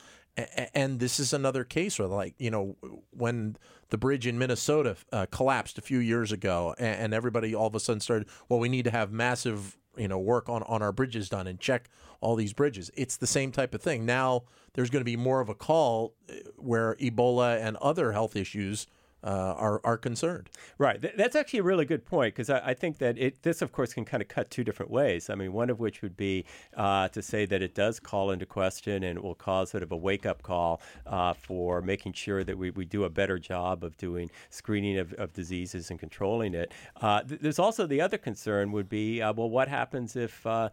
and 0.74 1.00
this 1.00 1.20
is 1.20 1.34
another 1.34 1.64
case 1.64 2.00
where, 2.00 2.08
like, 2.08 2.34
you 2.40 2.50
know, 2.50 2.76
when 3.12 3.56
the 3.90 3.98
bridge 3.98 4.26
in 4.26 4.40
Minnesota 4.40 4.96
uh, 5.12 5.28
collapsed 5.30 5.78
a 5.78 5.82
few 5.82 6.00
years 6.00 6.32
ago, 6.32 6.74
and, 6.80 7.14
everybody 7.14 7.54
all 7.54 7.68
of 7.68 7.76
a 7.76 7.80
sudden 7.80 8.00
started, 8.00 8.28
well, 8.50 8.60
we 8.60 8.70
need 8.70 8.86
to 8.86 8.92
have 8.92 9.12
massive, 9.12 9.78
you 9.96 10.08
know, 10.08 10.18
work 10.18 10.50
on, 10.50 10.64
on 10.64 10.82
our 10.82 10.92
bridges 10.92 11.30
done 11.30 11.46
and 11.46 11.60
check 11.60 11.90
all 12.20 12.36
these 12.36 12.54
bridges. 12.54 12.90
It's 12.96 13.18
the 13.18 13.28
same 13.28 13.52
type 13.52 13.76
of 13.76 13.82
thing. 13.82 14.06
Now 14.06 14.44
there's 14.74 14.90
going 14.90 15.02
to 15.02 15.06
be 15.06 15.18
more 15.18 15.40
of 15.40 15.50
a 15.50 15.56
call 15.56 16.16
uh, 16.30 16.34
where 16.58 16.96
Ebola 16.96 17.62
and 17.62 17.78
other 17.78 18.12
health 18.12 18.36
issues 18.36 18.88
uh, 19.24 19.54
are 19.58 19.82
are 19.84 19.98
concerned. 19.98 20.50
Right. 20.78 21.02
Th- 21.02 21.14
that's 21.16 21.36
actually 21.36 21.60
a 21.60 21.64
really 21.64 21.86
good 21.86 22.06
point 22.06 22.36
because 22.36 22.50
I, 22.50 22.60
I, 22.60 22.74
think 22.74 22.98
that 22.98 23.18
it 23.18 23.42
this, 23.44 23.62
of 23.62 23.72
course, 23.72 23.94
can 23.94 24.04
kind 24.04 24.22
of 24.22 24.28
cut 24.28 24.50
two 24.52 24.64
different 24.64 24.92
ways. 24.92 25.30
I 25.30 25.36
mean, 25.36 25.54
one 25.54 25.70
of 25.70 25.80
which 25.80 26.02
would 26.02 26.18
be 26.18 26.46
uh, 26.76 27.08
to 27.10 27.22
say 27.22 27.46
that 27.46 27.62
it 27.62 27.74
does 27.74 28.00
call 28.00 28.32
into 28.32 28.46
question 28.46 29.04
and 29.04 29.18
it 29.18 29.24
will 29.24 29.36
cause 29.36 29.72
sort 29.72 29.84
of 29.84 29.92
a 29.92 29.98
wake 29.98 30.26
up 30.26 30.44
call 30.44 30.82
uh, 31.06 31.34
for 31.34 31.82
making 31.82 32.14
sure 32.14 32.44
that 32.44 32.58
we, 32.58 32.72
we 32.72 32.84
do 32.84 33.06
a 33.06 33.10
better 33.10 33.40
job 33.40 33.84
of 33.84 33.96
doing 33.98 34.30
screening 34.50 34.98
of, 34.98 35.14
of 35.14 35.32
diseases 35.32 35.90
and 35.90 36.00
controlling 36.00 36.54
it. 36.54 36.74
Uh, 37.00 37.22
th- 37.22 37.40
there's 37.40 37.60
also 37.60 37.88
the 37.88 38.02
other 38.02 38.18
concern 38.18 38.74
would 38.74 38.90
be 38.90 39.22
uh, 39.22 39.32
well, 39.32 39.50
what 39.50 39.70
happens 39.70 40.18
if 40.18 40.46
uh, 40.46 40.70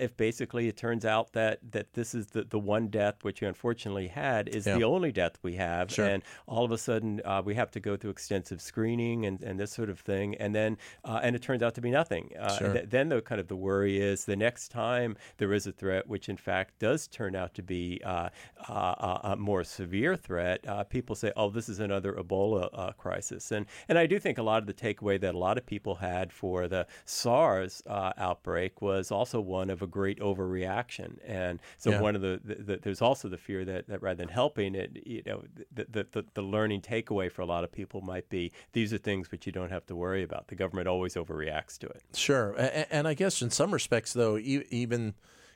if 0.00 0.14
basically 0.18 0.68
it 0.68 0.76
turns 0.76 1.06
out 1.06 1.32
that 1.32 1.60
that 1.72 1.94
this 1.94 2.14
is 2.14 2.26
the, 2.26 2.44
the 2.44 2.58
one 2.58 2.88
death 2.88 3.22
which 3.22 3.40
you 3.40 3.48
unfortunately 3.48 4.08
had 4.08 4.48
is 4.48 4.66
yeah. 4.66 4.76
the 4.76 4.84
only 4.84 5.12
death 5.12 5.38
we 5.42 5.54
have, 5.54 5.90
sure. 5.90 6.06
and 6.06 6.22
all 6.46 6.64
of 6.64 6.72
a 6.72 6.78
sudden 6.78 7.22
we 7.44 7.54
have 7.54 7.70
to 7.70 7.80
go 7.86 7.96
through 7.96 8.10
extensive 8.10 8.60
screening 8.60 9.26
and, 9.26 9.40
and 9.42 9.58
this 9.58 9.72
sort 9.72 9.88
of 9.88 10.00
thing, 10.00 10.34
and 10.36 10.54
then 10.54 10.76
uh, 11.04 11.20
and 11.22 11.36
it 11.36 11.42
turns 11.42 11.62
out 11.62 11.74
to 11.74 11.80
be 11.80 11.90
nothing. 11.90 12.30
Uh, 12.38 12.58
sure. 12.58 12.72
th- 12.72 12.86
then 12.90 13.08
the 13.08 13.22
kind 13.22 13.40
of 13.40 13.48
the 13.48 13.56
worry 13.56 14.00
is 14.00 14.24
the 14.24 14.36
next 14.36 14.68
time 14.68 15.16
there 15.38 15.52
is 15.52 15.66
a 15.66 15.72
threat, 15.72 16.06
which 16.06 16.28
in 16.28 16.36
fact 16.36 16.78
does 16.78 17.06
turn 17.06 17.34
out 17.34 17.54
to 17.54 17.62
be 17.62 18.00
uh, 18.04 18.28
uh 18.68 19.18
a 19.22 19.36
more 19.36 19.64
severe 19.64 20.16
threat, 20.16 20.66
uh, 20.68 20.84
people 20.84 21.14
say, 21.14 21.32
"Oh, 21.36 21.50
this 21.50 21.68
is 21.68 21.80
another 21.80 22.14
Ebola 22.14 22.68
uh, 22.72 22.92
crisis," 22.92 23.52
and 23.52 23.66
and 23.88 23.98
I 23.98 24.06
do 24.06 24.18
think 24.18 24.38
a 24.38 24.42
lot 24.42 24.62
of 24.62 24.66
the 24.66 24.74
takeaway 24.74 25.20
that 25.20 25.34
a 25.34 25.38
lot 25.38 25.56
of 25.58 25.64
people 25.64 25.94
had 25.94 26.32
for 26.32 26.68
the 26.68 26.86
SARS 27.04 27.82
outbreak 27.88 28.82
was 28.82 29.10
also 29.10 29.40
one 29.40 29.70
of 29.70 29.82
a 29.82 29.86
great 29.86 30.18
overreaction, 30.20 31.18
and 31.24 31.60
so 31.76 31.90
yeah. 31.90 32.00
one 32.00 32.16
of 32.16 32.22
the, 32.22 32.40
the, 32.44 32.54
the, 32.54 32.76
there's 32.82 33.02
also 33.02 33.28
the 33.28 33.38
fear 33.38 33.64
that, 33.64 33.86
that 33.88 34.02
rather 34.02 34.16
than 34.16 34.28
helping 34.28 34.74
it, 34.74 35.02
you 35.04 35.22
know, 35.26 35.42
the, 35.72 35.86
the, 35.90 36.06
the, 36.12 36.24
the 36.34 36.42
learning 36.42 36.80
takeaway 36.80 37.30
for 37.30 37.42
a 37.42 37.46
lot 37.46 37.64
of 37.64 37.72
people 37.76 38.00
might 38.00 38.28
be 38.28 38.52
these 38.72 38.92
are 38.92 38.98
things 38.98 39.30
which 39.30 39.46
you 39.46 39.52
don't 39.52 39.70
have 39.70 39.86
to 39.86 39.94
worry 39.94 40.22
about. 40.22 40.48
The 40.48 40.56
government 40.56 40.88
always 40.88 41.14
overreacts 41.14 41.78
to 41.78 41.86
it. 41.86 42.02
Sure, 42.14 42.54
and, 42.58 42.86
and 42.90 43.08
I 43.08 43.14
guess 43.14 43.42
in 43.42 43.50
some 43.50 43.72
respects, 43.72 44.12
though, 44.12 44.38
even 44.38 45.14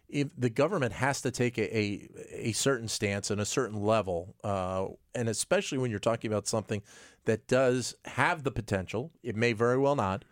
if 0.09 0.29
the 0.37 0.51
government 0.51 0.93
has 0.93 1.21
to 1.23 1.31
take 1.31 1.57
a, 1.59 1.77
a, 1.77 2.09
a 2.49 2.53
certain 2.53 2.89
stance 2.89 3.31
and 3.31 3.41
a 3.41 3.45
certain 3.45 3.81
level, 3.81 4.35
uh, 4.45 4.87
and 5.15 5.29
especially 5.29 5.79
when 5.79 5.91
you're 5.91 6.01
talking 6.01 6.31
about 6.31 6.47
something 6.47 6.83
that 7.25 7.47
does 7.47 7.95
have 8.05 8.43
the 8.43 8.51
potential, 8.51 9.13
it 9.23 9.37
may 9.37 9.53
very 9.53 9.79
well 9.79 9.97
not, 9.97 10.25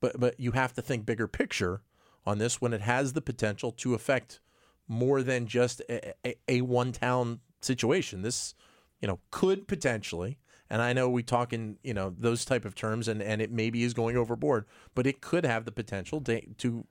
but 0.00 0.18
but 0.18 0.38
you 0.38 0.52
have 0.52 0.72
to 0.74 0.82
think 0.82 1.04
bigger 1.04 1.28
picture 1.28 1.82
on 2.26 2.38
this 2.38 2.60
when 2.60 2.72
it 2.72 2.80
has 2.80 3.12
the 3.12 3.20
potential 3.20 3.70
to 3.72 3.94
affect 3.94 4.40
more 4.86 5.22
than 5.22 5.46
just 5.46 5.80
a, 5.88 6.14
a, 6.26 6.36
a 6.48 6.60
one 6.60 6.92
town 6.92 7.40
situation. 7.60 8.22
This, 8.22 8.54
you 9.00 9.08
know, 9.08 9.20
could 9.30 9.66
potentially, 9.66 10.38
and 10.74 10.82
I 10.82 10.92
know 10.92 11.08
we 11.08 11.22
talk 11.22 11.52
in 11.52 11.76
you 11.84 11.94
know 11.94 12.12
those 12.18 12.44
type 12.44 12.64
of 12.64 12.74
terms, 12.74 13.06
and 13.06 13.22
and 13.22 13.40
it 13.40 13.52
maybe 13.52 13.84
is 13.84 13.94
going 13.94 14.16
overboard, 14.16 14.64
but 14.96 15.06
it 15.06 15.20
could 15.20 15.46
have 15.46 15.66
the 15.66 15.70
potential 15.70 16.20
to, 16.22 16.40
to 16.58 16.84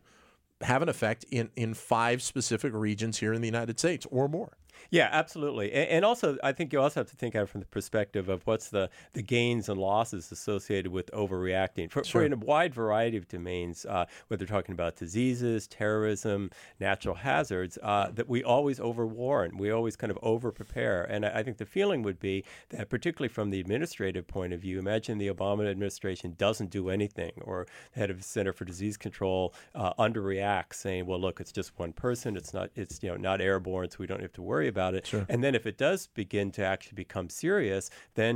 have 0.62 0.82
an 0.82 0.88
effect 0.88 1.26
in 1.32 1.50
in 1.58 1.74
five 1.74 2.22
specific 2.22 2.72
regions 2.74 3.18
here 3.18 3.34
in 3.34 3.42
the 3.42 3.48
United 3.48 3.78
States 3.78 4.08
or 4.10 4.30
more. 4.30 4.56
Yeah, 4.90 5.10
absolutely. 5.12 5.72
And, 5.74 6.06
also, 6.06 6.38
I 6.44 6.52
think 6.52 6.74
you 6.74 6.80
also 6.80 7.00
have 7.00 7.10
to 7.10 7.16
think 7.16 7.36
of 7.36 7.44
it 7.44 7.52
from 7.52 7.62
the 7.62 7.68
perspective 7.68 8.30
of 8.30 8.46
what's 8.46 8.70
the, 8.70 8.90
the 9.14 9.22
gains 9.22 9.70
and 9.70 9.80
losses 9.80 10.32
associated 10.32 10.92
with 10.92 11.10
overreacting 11.12 11.90
for, 11.90 12.04
sure. 12.04 12.22
for 12.22 12.26
in 12.26 12.34
a 12.34 12.38
wide 12.38 12.74
variety 12.74 13.18
of 13.18 13.28
domains, 13.28 13.86
uh, 13.86 14.06
whether 14.28 14.46
talking 14.46 14.74
about 14.74 14.96
diseases, 14.96 15.68
terrorism, 15.68 16.52
natural 16.80 17.16
hazards, 17.16 17.78
uh, 17.82 18.10
that 18.14 18.28
we 18.30 18.44
always 18.44 18.80
overwarn, 18.80 19.58
we 19.58 19.72
always 19.72 19.96
kind 19.96 20.12
of 20.12 20.20
overprepare. 20.22 21.06
And 21.10 21.26
I, 21.26 21.40
I, 21.40 21.44
think 21.44 21.58
the 21.58 21.66
feeling 21.66 22.04
would 22.04 22.20
be 22.20 22.44
that, 22.70 22.90
particularly 22.90 23.30
from 23.30 23.50
the 23.50 23.60
administrative 23.60 24.28
point 24.28 24.54
of 24.54 24.62
view, 24.62 24.80
imagine 24.80 25.18
the 25.18 25.30
Obama 25.30 25.70
administration 25.70 26.36
doesn't 26.38 26.70
do 26.70 26.90
anything, 26.90 27.32
or 27.42 27.68
the 27.94 28.00
head 28.00 28.10
of 28.10 28.18
the 28.18 28.24
Center 28.24 28.54
for 28.54 28.66
Disease 28.66 28.98
Control 28.98 29.54
uh, 29.76 29.94
underreacts, 29.96 30.76
saying, 30.76 31.06
"Well, 31.06 31.20
look, 31.20 31.40
it's 31.40 31.52
just 31.52 31.78
one 31.78 31.94
person. 31.94 32.36
It's 32.36 32.54
not. 32.54 32.70
It's 32.76 33.02
you 33.02 33.10
know 33.10 33.18
not 33.18 33.42
airborne, 33.42 33.90
so 33.90 33.98
we 34.00 34.08
don't 34.08 34.22
have 34.22 34.34
to 34.34 34.42
worry 34.42 34.68
about 34.76 34.94
it. 34.98 35.04
Sure. 35.08 35.26
And 35.30 35.40
then 35.44 35.54
if 35.56 35.66
it 35.72 35.78
does 35.78 36.08
begin 36.24 36.48
to 36.58 36.64
actually 36.74 36.96
become 37.06 37.28
serious, 37.30 37.84
then 38.16 38.36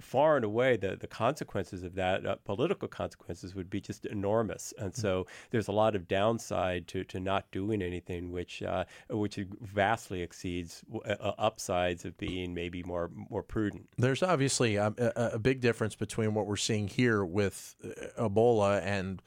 far 0.00 0.30
and 0.36 0.44
away 0.44 0.70
the, 0.76 0.96
the 1.04 1.06
consequences 1.24 1.82
of 1.88 1.92
that, 2.02 2.16
uh, 2.26 2.36
political 2.44 2.88
consequences, 2.88 3.54
would 3.56 3.70
be 3.76 3.80
just 3.80 4.06
enormous. 4.06 4.74
And 4.78 4.92
mm. 4.92 4.96
so 5.04 5.26
there's 5.50 5.68
a 5.68 5.76
lot 5.82 5.92
of 5.96 6.02
downside 6.08 6.82
to, 6.92 7.04
to 7.12 7.18
not 7.20 7.42
doing 7.50 7.82
anything, 7.82 8.22
which 8.32 8.62
uh, 8.62 8.84
which 9.10 9.36
vastly 9.60 10.20
exceeds 10.22 10.72
uh, 10.92 11.16
uh, 11.28 11.32
upsides 11.48 12.04
of 12.04 12.12
being 12.16 12.54
maybe 12.54 12.80
more 12.82 13.10
more 13.30 13.42
prudent. 13.42 13.84
There's 13.98 14.22
obviously 14.22 14.76
a, 14.76 14.92
a, 14.98 15.30
a 15.34 15.38
big 15.38 15.60
difference 15.60 15.94
between 15.94 16.34
what 16.34 16.46
we're 16.46 16.56
seeing 16.56 16.88
here 16.88 17.24
with 17.24 17.76
uh, 17.84 18.28
Ebola 18.28 18.82
and 18.82 19.22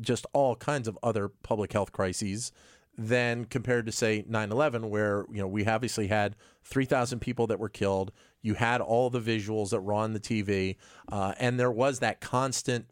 just 0.00 0.26
all 0.32 0.56
kinds 0.56 0.88
of 0.88 0.98
other 1.02 1.28
public 1.28 1.72
health 1.72 1.92
crises 1.92 2.52
than 2.96 3.44
compared 3.44 3.86
to 3.86 3.92
say 3.92 4.24
9/11 4.28 4.88
where 4.88 5.26
you 5.30 5.38
know 5.38 5.48
we 5.48 5.66
obviously 5.66 6.08
had 6.08 6.36
3,000 6.62 7.18
people 7.20 7.46
that 7.48 7.58
were 7.58 7.68
killed. 7.68 8.12
You 8.42 8.54
had 8.54 8.80
all 8.80 9.10
the 9.10 9.20
visuals 9.20 9.70
that 9.70 9.80
were 9.80 9.94
on 9.94 10.12
the 10.12 10.20
TV 10.20 10.76
uh, 11.10 11.34
and 11.38 11.58
there 11.58 11.72
was 11.72 11.98
that 12.00 12.20
constant 12.20 12.86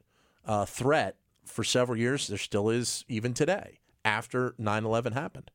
uh, 0.46 0.64
threat 0.64 1.16
for 1.44 1.62
several 1.62 1.98
years. 1.98 2.26
There 2.26 2.38
still 2.38 2.68
is 2.68 3.04
even 3.08 3.34
today 3.34 3.80
after 4.04 4.54
9/11 4.58 5.12
happened 5.12 5.50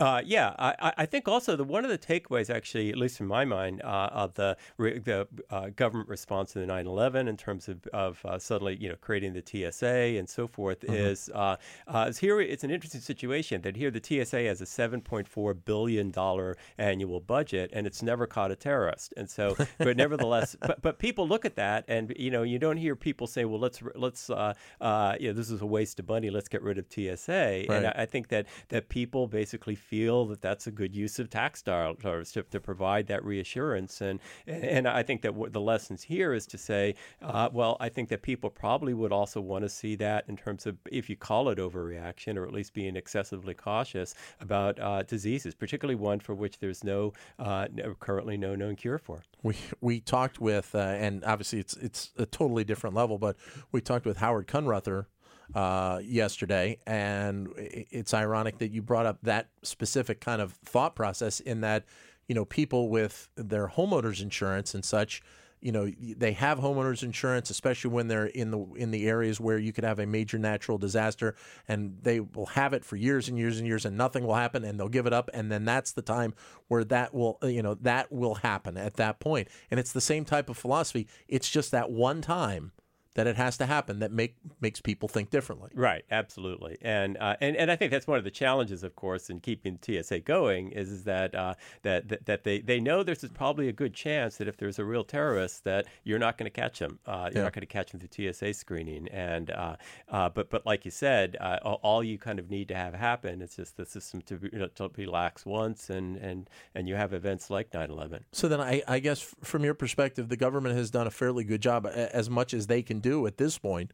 uh, 0.00 0.22
yeah, 0.24 0.54
I, 0.58 0.92
I, 0.98 1.06
think 1.06 1.26
also 1.26 1.56
the 1.56 1.64
one 1.64 1.84
of 1.84 1.90
the 1.90 1.98
takeaways, 1.98 2.54
actually, 2.54 2.90
at 2.90 2.96
least 2.96 3.18
in 3.18 3.26
my 3.26 3.44
mind, 3.44 3.82
uh, 3.82 4.10
of 4.12 4.34
the 4.34 4.56
the 4.78 5.26
uh, 5.50 5.70
government 5.74 6.08
response 6.08 6.52
to 6.52 6.60
the 6.60 6.66
9/11 6.66 7.28
in 7.28 7.36
terms 7.36 7.68
of, 7.68 7.84
of 7.92 8.24
uh, 8.24 8.38
suddenly 8.38 8.76
you 8.80 8.88
know 8.88 8.94
creating 9.00 9.32
the 9.32 9.42
TSA 9.44 10.16
and 10.18 10.28
so 10.28 10.46
forth 10.46 10.82
mm-hmm. 10.82 10.94
is 10.94 11.30
uh, 11.34 11.56
uh, 11.88 12.06
is 12.08 12.18
here 12.18 12.40
it's 12.40 12.62
an 12.62 12.70
interesting 12.70 13.00
situation 13.00 13.60
that 13.62 13.74
here 13.74 13.90
the 13.90 14.00
TSA 14.00 14.42
has 14.44 14.60
a 14.60 14.64
7.4 14.64 15.56
billion 15.64 16.12
dollar 16.12 16.56
annual 16.78 17.18
budget 17.18 17.70
and 17.72 17.84
it's 17.84 18.00
never 18.00 18.26
caught 18.26 18.52
a 18.52 18.56
terrorist, 18.56 19.12
and 19.16 19.28
so 19.28 19.56
but 19.78 19.96
nevertheless, 19.96 20.56
but, 20.60 20.80
but 20.80 21.00
people 21.00 21.26
look 21.26 21.44
at 21.44 21.56
that 21.56 21.84
and 21.88 22.14
you 22.16 22.30
know 22.30 22.44
you 22.44 22.60
don't 22.60 22.76
hear 22.76 22.94
people 22.94 23.26
say, 23.26 23.44
well, 23.44 23.58
let's 23.58 23.82
let's 23.96 24.28
you 24.28 24.36
know 24.36 25.32
this 25.32 25.50
is 25.50 25.60
a 25.60 25.66
waste 25.66 25.98
of 25.98 26.08
money, 26.08 26.30
let's 26.30 26.48
get 26.48 26.62
rid 26.62 26.78
of 26.78 26.86
TSA, 26.88 27.32
right. 27.32 27.66
and 27.68 27.86
I, 27.88 27.94
I 27.96 28.06
think 28.06 28.28
that 28.28 28.46
that 28.68 28.88
people 28.88 29.26
basically 29.26 29.74
feel 29.88 30.26
that 30.26 30.42
that's 30.42 30.66
a 30.66 30.70
good 30.70 30.94
use 30.94 31.18
of 31.18 31.30
tax 31.30 31.62
dollars 31.62 32.32
to, 32.32 32.42
to 32.42 32.60
provide 32.60 33.06
that 33.06 33.24
reassurance. 33.24 34.00
And 34.00 34.20
and 34.46 34.86
I 34.86 35.02
think 35.02 35.22
that 35.22 35.52
the 35.52 35.60
lessons 35.60 36.02
here 36.02 36.34
is 36.34 36.46
to 36.46 36.58
say, 36.58 36.94
uh, 37.22 37.48
well, 37.52 37.76
I 37.80 37.88
think 37.88 38.08
that 38.10 38.22
people 38.22 38.50
probably 38.50 38.94
would 38.94 39.12
also 39.12 39.40
want 39.40 39.62
to 39.62 39.68
see 39.68 39.96
that 39.96 40.24
in 40.28 40.36
terms 40.36 40.66
of 40.66 40.76
if 40.90 41.08
you 41.08 41.16
call 41.16 41.48
it 41.48 41.58
overreaction 41.58 42.36
or 42.36 42.44
at 42.44 42.52
least 42.52 42.74
being 42.74 42.96
excessively 42.96 43.54
cautious 43.54 44.14
about 44.40 44.78
uh, 44.78 45.02
diseases, 45.02 45.54
particularly 45.54 45.96
one 45.96 46.20
for 46.20 46.34
which 46.34 46.58
there's 46.58 46.84
no, 46.84 47.12
uh, 47.38 47.66
currently 47.98 48.36
no 48.36 48.54
known 48.54 48.76
cure 48.76 48.98
for. 48.98 49.22
We 49.42 49.56
we 49.80 50.00
talked 50.00 50.40
with, 50.40 50.74
uh, 50.74 50.78
and 50.78 51.24
obviously 51.24 51.60
it's 51.60 51.76
it's 51.76 52.10
a 52.18 52.26
totally 52.26 52.64
different 52.64 52.94
level, 52.94 53.18
but 53.18 53.36
we 53.72 53.80
talked 53.80 54.04
with 54.04 54.18
Howard 54.18 54.46
Kunreuther 54.46 55.06
uh, 55.54 56.00
yesterday, 56.02 56.78
and 56.86 57.48
it's 57.56 58.14
ironic 58.14 58.58
that 58.58 58.70
you 58.70 58.82
brought 58.82 59.06
up 59.06 59.18
that 59.22 59.48
specific 59.62 60.20
kind 60.20 60.42
of 60.42 60.52
thought 60.64 60.94
process 60.94 61.40
in 61.40 61.62
that 61.62 61.84
you 62.26 62.34
know 62.34 62.44
people 62.44 62.88
with 62.88 63.28
their 63.36 63.68
homeowners 63.68 64.20
insurance 64.20 64.74
and 64.74 64.84
such 64.84 65.22
you 65.60 65.72
know 65.72 65.90
they 66.00 66.32
have 66.32 66.58
homeowners 66.58 67.02
insurance 67.02 67.50
especially 67.50 67.90
when 67.90 68.08
they're 68.08 68.26
in 68.26 68.50
the 68.50 68.58
in 68.76 68.90
the 68.90 69.08
areas 69.08 69.40
where 69.40 69.58
you 69.58 69.72
could 69.72 69.84
have 69.84 69.98
a 69.98 70.06
major 70.06 70.38
natural 70.38 70.78
disaster 70.78 71.34
and 71.66 71.98
they 72.02 72.20
will 72.20 72.46
have 72.46 72.72
it 72.72 72.84
for 72.84 72.96
years 72.96 73.28
and 73.28 73.38
years 73.38 73.58
and 73.58 73.66
years 73.66 73.84
and 73.84 73.96
nothing 73.96 74.24
will 74.24 74.34
happen 74.34 74.64
and 74.64 74.78
they'll 74.78 74.88
give 74.88 75.06
it 75.06 75.12
up. 75.12 75.30
And 75.34 75.50
then 75.50 75.64
that's 75.64 75.92
the 75.92 76.02
time 76.02 76.34
where 76.68 76.84
that 76.84 77.12
will 77.12 77.38
you 77.42 77.62
know 77.62 77.74
that 77.74 78.12
will 78.12 78.36
happen 78.36 78.76
at 78.76 78.94
that 78.94 79.20
point. 79.20 79.48
And 79.70 79.80
it's 79.80 79.92
the 79.92 80.00
same 80.00 80.24
type 80.24 80.48
of 80.48 80.56
philosophy. 80.56 81.08
It's 81.26 81.50
just 81.50 81.70
that 81.72 81.90
one 81.90 82.22
time 82.22 82.72
that 83.18 83.26
it 83.26 83.34
has 83.34 83.56
to 83.58 83.66
happen 83.66 83.98
that 83.98 84.12
make 84.12 84.36
makes 84.60 84.80
people 84.80 85.08
think 85.08 85.28
differently. 85.28 85.70
Right, 85.74 86.04
absolutely, 86.08 86.78
and 86.82 87.18
uh, 87.18 87.34
and 87.40 87.56
and 87.56 87.68
I 87.68 87.74
think 87.74 87.90
that's 87.90 88.06
one 88.06 88.16
of 88.16 88.22
the 88.22 88.30
challenges, 88.30 88.84
of 88.84 88.94
course, 88.94 89.28
in 89.28 89.40
keeping 89.40 89.76
TSA 89.82 90.20
going 90.20 90.70
is, 90.70 90.88
is 90.88 91.02
that, 91.02 91.34
uh, 91.34 91.54
that 91.82 92.08
that 92.10 92.26
that 92.26 92.44
they 92.44 92.60
they 92.60 92.78
know 92.78 93.02
there's 93.02 93.24
probably 93.34 93.66
a 93.68 93.72
good 93.72 93.92
chance 93.92 94.36
that 94.36 94.46
if 94.46 94.56
there's 94.56 94.78
a 94.78 94.84
real 94.84 95.02
terrorist 95.02 95.64
that 95.64 95.86
you're 96.04 96.20
not 96.20 96.38
going 96.38 96.48
to 96.48 96.60
catch 96.60 96.78
him. 96.78 97.00
uh, 97.06 97.28
you're 97.32 97.38
yeah. 97.38 97.42
not 97.42 97.54
going 97.54 97.62
to 97.62 97.66
catch 97.66 97.90
them 97.90 97.98
through 97.98 98.32
TSA 98.32 98.54
screening, 98.54 99.08
and 99.08 99.50
uh, 99.50 99.74
uh, 100.08 100.28
but 100.28 100.48
but 100.48 100.64
like 100.64 100.84
you 100.84 100.92
said, 100.92 101.36
uh, 101.40 101.58
all 101.64 102.04
you 102.04 102.18
kind 102.18 102.38
of 102.38 102.48
need 102.48 102.68
to 102.68 102.76
have 102.76 102.94
happen 102.94 103.42
is 103.42 103.56
just 103.56 103.76
the 103.76 103.84
system 103.84 104.22
to, 104.22 104.36
be, 104.36 104.50
you 104.52 104.60
know, 104.60 104.68
to 104.68 104.88
relax 104.96 105.44
once, 105.44 105.90
and 105.90 106.18
and 106.18 106.48
and 106.72 106.88
you 106.88 106.94
have 106.94 107.12
events 107.12 107.50
like 107.50 107.72
9/11. 107.72 108.20
So 108.30 108.46
then, 108.46 108.60
I, 108.60 108.80
I 108.86 109.00
guess 109.00 109.34
from 109.42 109.64
your 109.64 109.74
perspective, 109.74 110.28
the 110.28 110.36
government 110.36 110.76
has 110.76 110.92
done 110.92 111.08
a 111.08 111.10
fairly 111.10 111.42
good 111.42 111.60
job, 111.60 111.84
as 111.92 112.30
much 112.30 112.54
as 112.54 112.68
they 112.68 112.80
can 112.80 113.00
do 113.00 113.07
do 113.08 113.26
at 113.26 113.36
this 113.38 113.58
point 113.58 113.92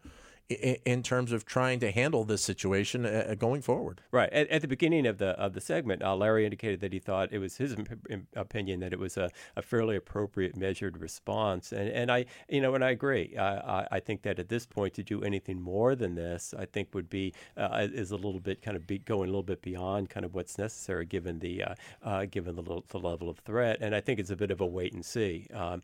in 0.51 1.03
terms 1.03 1.33
of 1.33 1.47
trying 1.47 1.81
to 1.81 1.91
handle 1.91 2.23
this 2.25 2.43
situation 2.43 3.07
uh, 3.07 3.29
uh, 3.31 3.35
going 3.35 3.63
forward. 3.63 4.03
Right. 4.11 4.31
At, 4.31 4.49
at, 4.49 4.61
the 4.61 4.69
beginning 4.69 5.07
of 5.07 5.17
the 5.17 5.31
of 5.31 5.55
the 5.55 5.61
segment, 5.61 6.03
uh, 6.03 6.15
Larry 6.15 6.45
indicated 6.45 6.81
that 6.81 6.93
he 6.93 6.99
thought 6.99 7.33
it 7.33 7.39
was 7.39 7.57
his 7.57 7.75
opinion 8.37 8.81
that 8.81 8.93
it 8.93 8.99
was 8.99 9.17
a, 9.17 9.31
a, 9.57 9.63
fairly 9.63 9.97
appropriate, 9.97 10.55
measured 10.55 10.99
response, 10.99 11.73
and 11.73 11.89
and 11.89 12.13
I 12.13 12.27
you 12.49 12.61
know 12.61 12.75
and 12.75 12.85
I 12.85 12.91
agree. 12.91 13.37
I, 13.39 13.87
I 13.91 14.01
think 14.01 14.23
that 14.23 14.39
at 14.39 14.51
this 14.51 14.67
point 14.67 14.93
to 14.95 15.03
do 15.03 15.23
anything 15.23 15.61
more 15.61 15.95
than 15.95 16.15
this, 16.15 16.55
I 16.59 16.67
think 16.67 16.95
would 16.95 17.09
be 17.09 17.33
uh, 17.57 17.89
is 17.93 18.11
a 18.11 18.17
little 18.17 18.41
bit 18.41 18.61
kind 18.61 18.77
of 18.77 18.87
be 18.87 18.99
going 18.99 19.29
a 19.29 19.33
little 19.33 19.43
bit 19.43 19.63
beyond 19.63 20.11
kind 20.11 20.27
of 20.27 20.35
what's 20.35 20.59
necessary 20.59 21.07
given 21.07 21.39
the 21.39 21.65
uh, 22.03 22.27
given 22.27 22.55
the, 22.55 22.63
little, 22.63 22.85
the, 22.89 22.99
level 22.99 23.31
of 23.31 23.39
threat, 23.39 23.79
and 23.81 23.95
I 23.95 24.01
think 24.01 24.21
it's 24.21 24.31
a 24.31 24.37
bit 24.37 24.51
of 24.51 24.61
a 24.61 24.67
wait 24.67 24.93
and 24.93 25.05
see. 25.05 25.47
Um, 25.55 25.81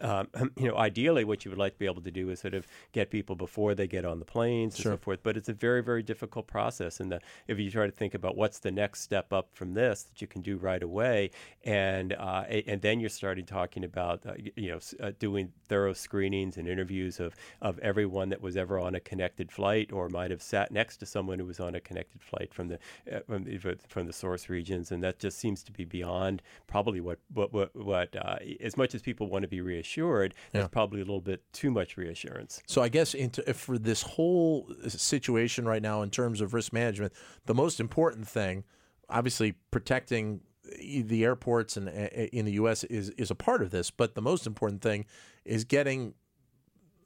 um, 0.00 0.28
you 0.56 0.68
know, 0.68 0.76
ideally, 0.76 1.24
what 1.24 1.44
you 1.44 1.50
would 1.50 1.58
like 1.58 1.72
to 1.72 1.78
be 1.78 1.86
able 1.86 2.02
to 2.02 2.12
do 2.12 2.30
is 2.30 2.38
sort 2.38 2.54
of 2.54 2.66
get 2.92 3.10
people 3.10 3.34
before 3.34 3.74
they 3.74 3.87
get 3.88 4.04
on 4.04 4.18
the 4.18 4.24
planes 4.24 4.76
sure. 4.76 4.92
and 4.92 5.00
so 5.00 5.02
forth. 5.02 5.20
But 5.22 5.36
it's 5.36 5.48
a 5.48 5.52
very, 5.52 5.82
very 5.82 6.02
difficult 6.02 6.46
process. 6.46 7.00
And 7.00 7.12
the, 7.12 7.20
if 7.46 7.58
you 7.58 7.70
try 7.70 7.86
to 7.86 7.92
think 7.92 8.14
about 8.14 8.36
what's 8.36 8.58
the 8.58 8.70
next 8.70 9.02
step 9.02 9.32
up 9.32 9.50
from 9.54 9.74
this 9.74 10.04
that 10.04 10.20
you 10.20 10.26
can 10.26 10.42
do 10.42 10.56
right 10.56 10.82
away, 10.82 11.30
and 11.64 12.12
uh, 12.12 12.44
and 12.66 12.80
then 12.82 13.00
you're 13.00 13.08
starting 13.08 13.44
talking 13.44 13.84
about 13.84 14.24
uh, 14.26 14.34
you 14.56 14.70
know 14.70 14.78
uh, 15.00 15.12
doing 15.18 15.52
thorough 15.68 15.92
screenings 15.92 16.56
and 16.56 16.68
interviews 16.68 17.20
of 17.20 17.34
of 17.60 17.78
everyone 17.80 18.28
that 18.28 18.40
was 18.40 18.56
ever 18.56 18.78
on 18.78 18.94
a 18.94 19.00
connected 19.00 19.50
flight 19.50 19.92
or 19.92 20.08
might 20.08 20.30
have 20.30 20.42
sat 20.42 20.70
next 20.70 20.98
to 20.98 21.06
someone 21.06 21.38
who 21.38 21.46
was 21.46 21.60
on 21.60 21.74
a 21.74 21.80
connected 21.80 22.22
flight 22.22 22.52
from 22.52 22.68
the 22.68 22.78
uh, 23.12 23.20
from 23.26 23.44
the, 23.44 23.58
from 23.88 24.06
the 24.06 24.12
source 24.12 24.48
regions, 24.48 24.92
and 24.92 25.02
that 25.02 25.18
just 25.18 25.38
seems 25.38 25.62
to 25.62 25.72
be 25.72 25.84
beyond 25.84 26.42
probably 26.66 27.00
what 27.00 27.18
what 27.32 27.52
what, 27.52 27.74
what 27.74 28.14
uh, 28.16 28.36
as 28.60 28.76
much 28.76 28.94
as 28.94 29.02
people 29.02 29.28
want 29.28 29.42
to 29.42 29.48
be 29.48 29.60
reassured, 29.60 30.34
yeah. 30.34 30.60
there's 30.60 30.68
probably 30.68 31.00
a 31.00 31.04
little 31.04 31.20
bit 31.20 31.42
too 31.52 31.70
much 31.70 31.96
reassurance. 31.96 32.62
So 32.66 32.82
I 32.82 32.88
guess 32.88 33.14
into, 33.14 33.42
for 33.54 33.77
this 33.84 34.02
whole 34.02 34.70
situation 34.88 35.66
right 35.66 35.82
now 35.82 36.02
in 36.02 36.10
terms 36.10 36.40
of 36.40 36.54
risk 36.54 36.72
management, 36.72 37.12
the 37.46 37.54
most 37.54 37.80
important 37.80 38.28
thing, 38.28 38.64
obviously, 39.08 39.52
protecting 39.70 40.40
the 40.80 41.24
airports 41.24 41.76
and 41.76 41.88
eh, 41.88 42.08
eh, 42.12 42.28
in 42.32 42.44
the 42.44 42.52
U.S. 42.52 42.84
is 42.84 43.10
is 43.10 43.30
a 43.30 43.34
part 43.34 43.62
of 43.62 43.70
this, 43.70 43.90
but 43.90 44.14
the 44.14 44.22
most 44.22 44.46
important 44.46 44.82
thing 44.82 45.06
is 45.44 45.64
getting 45.64 46.14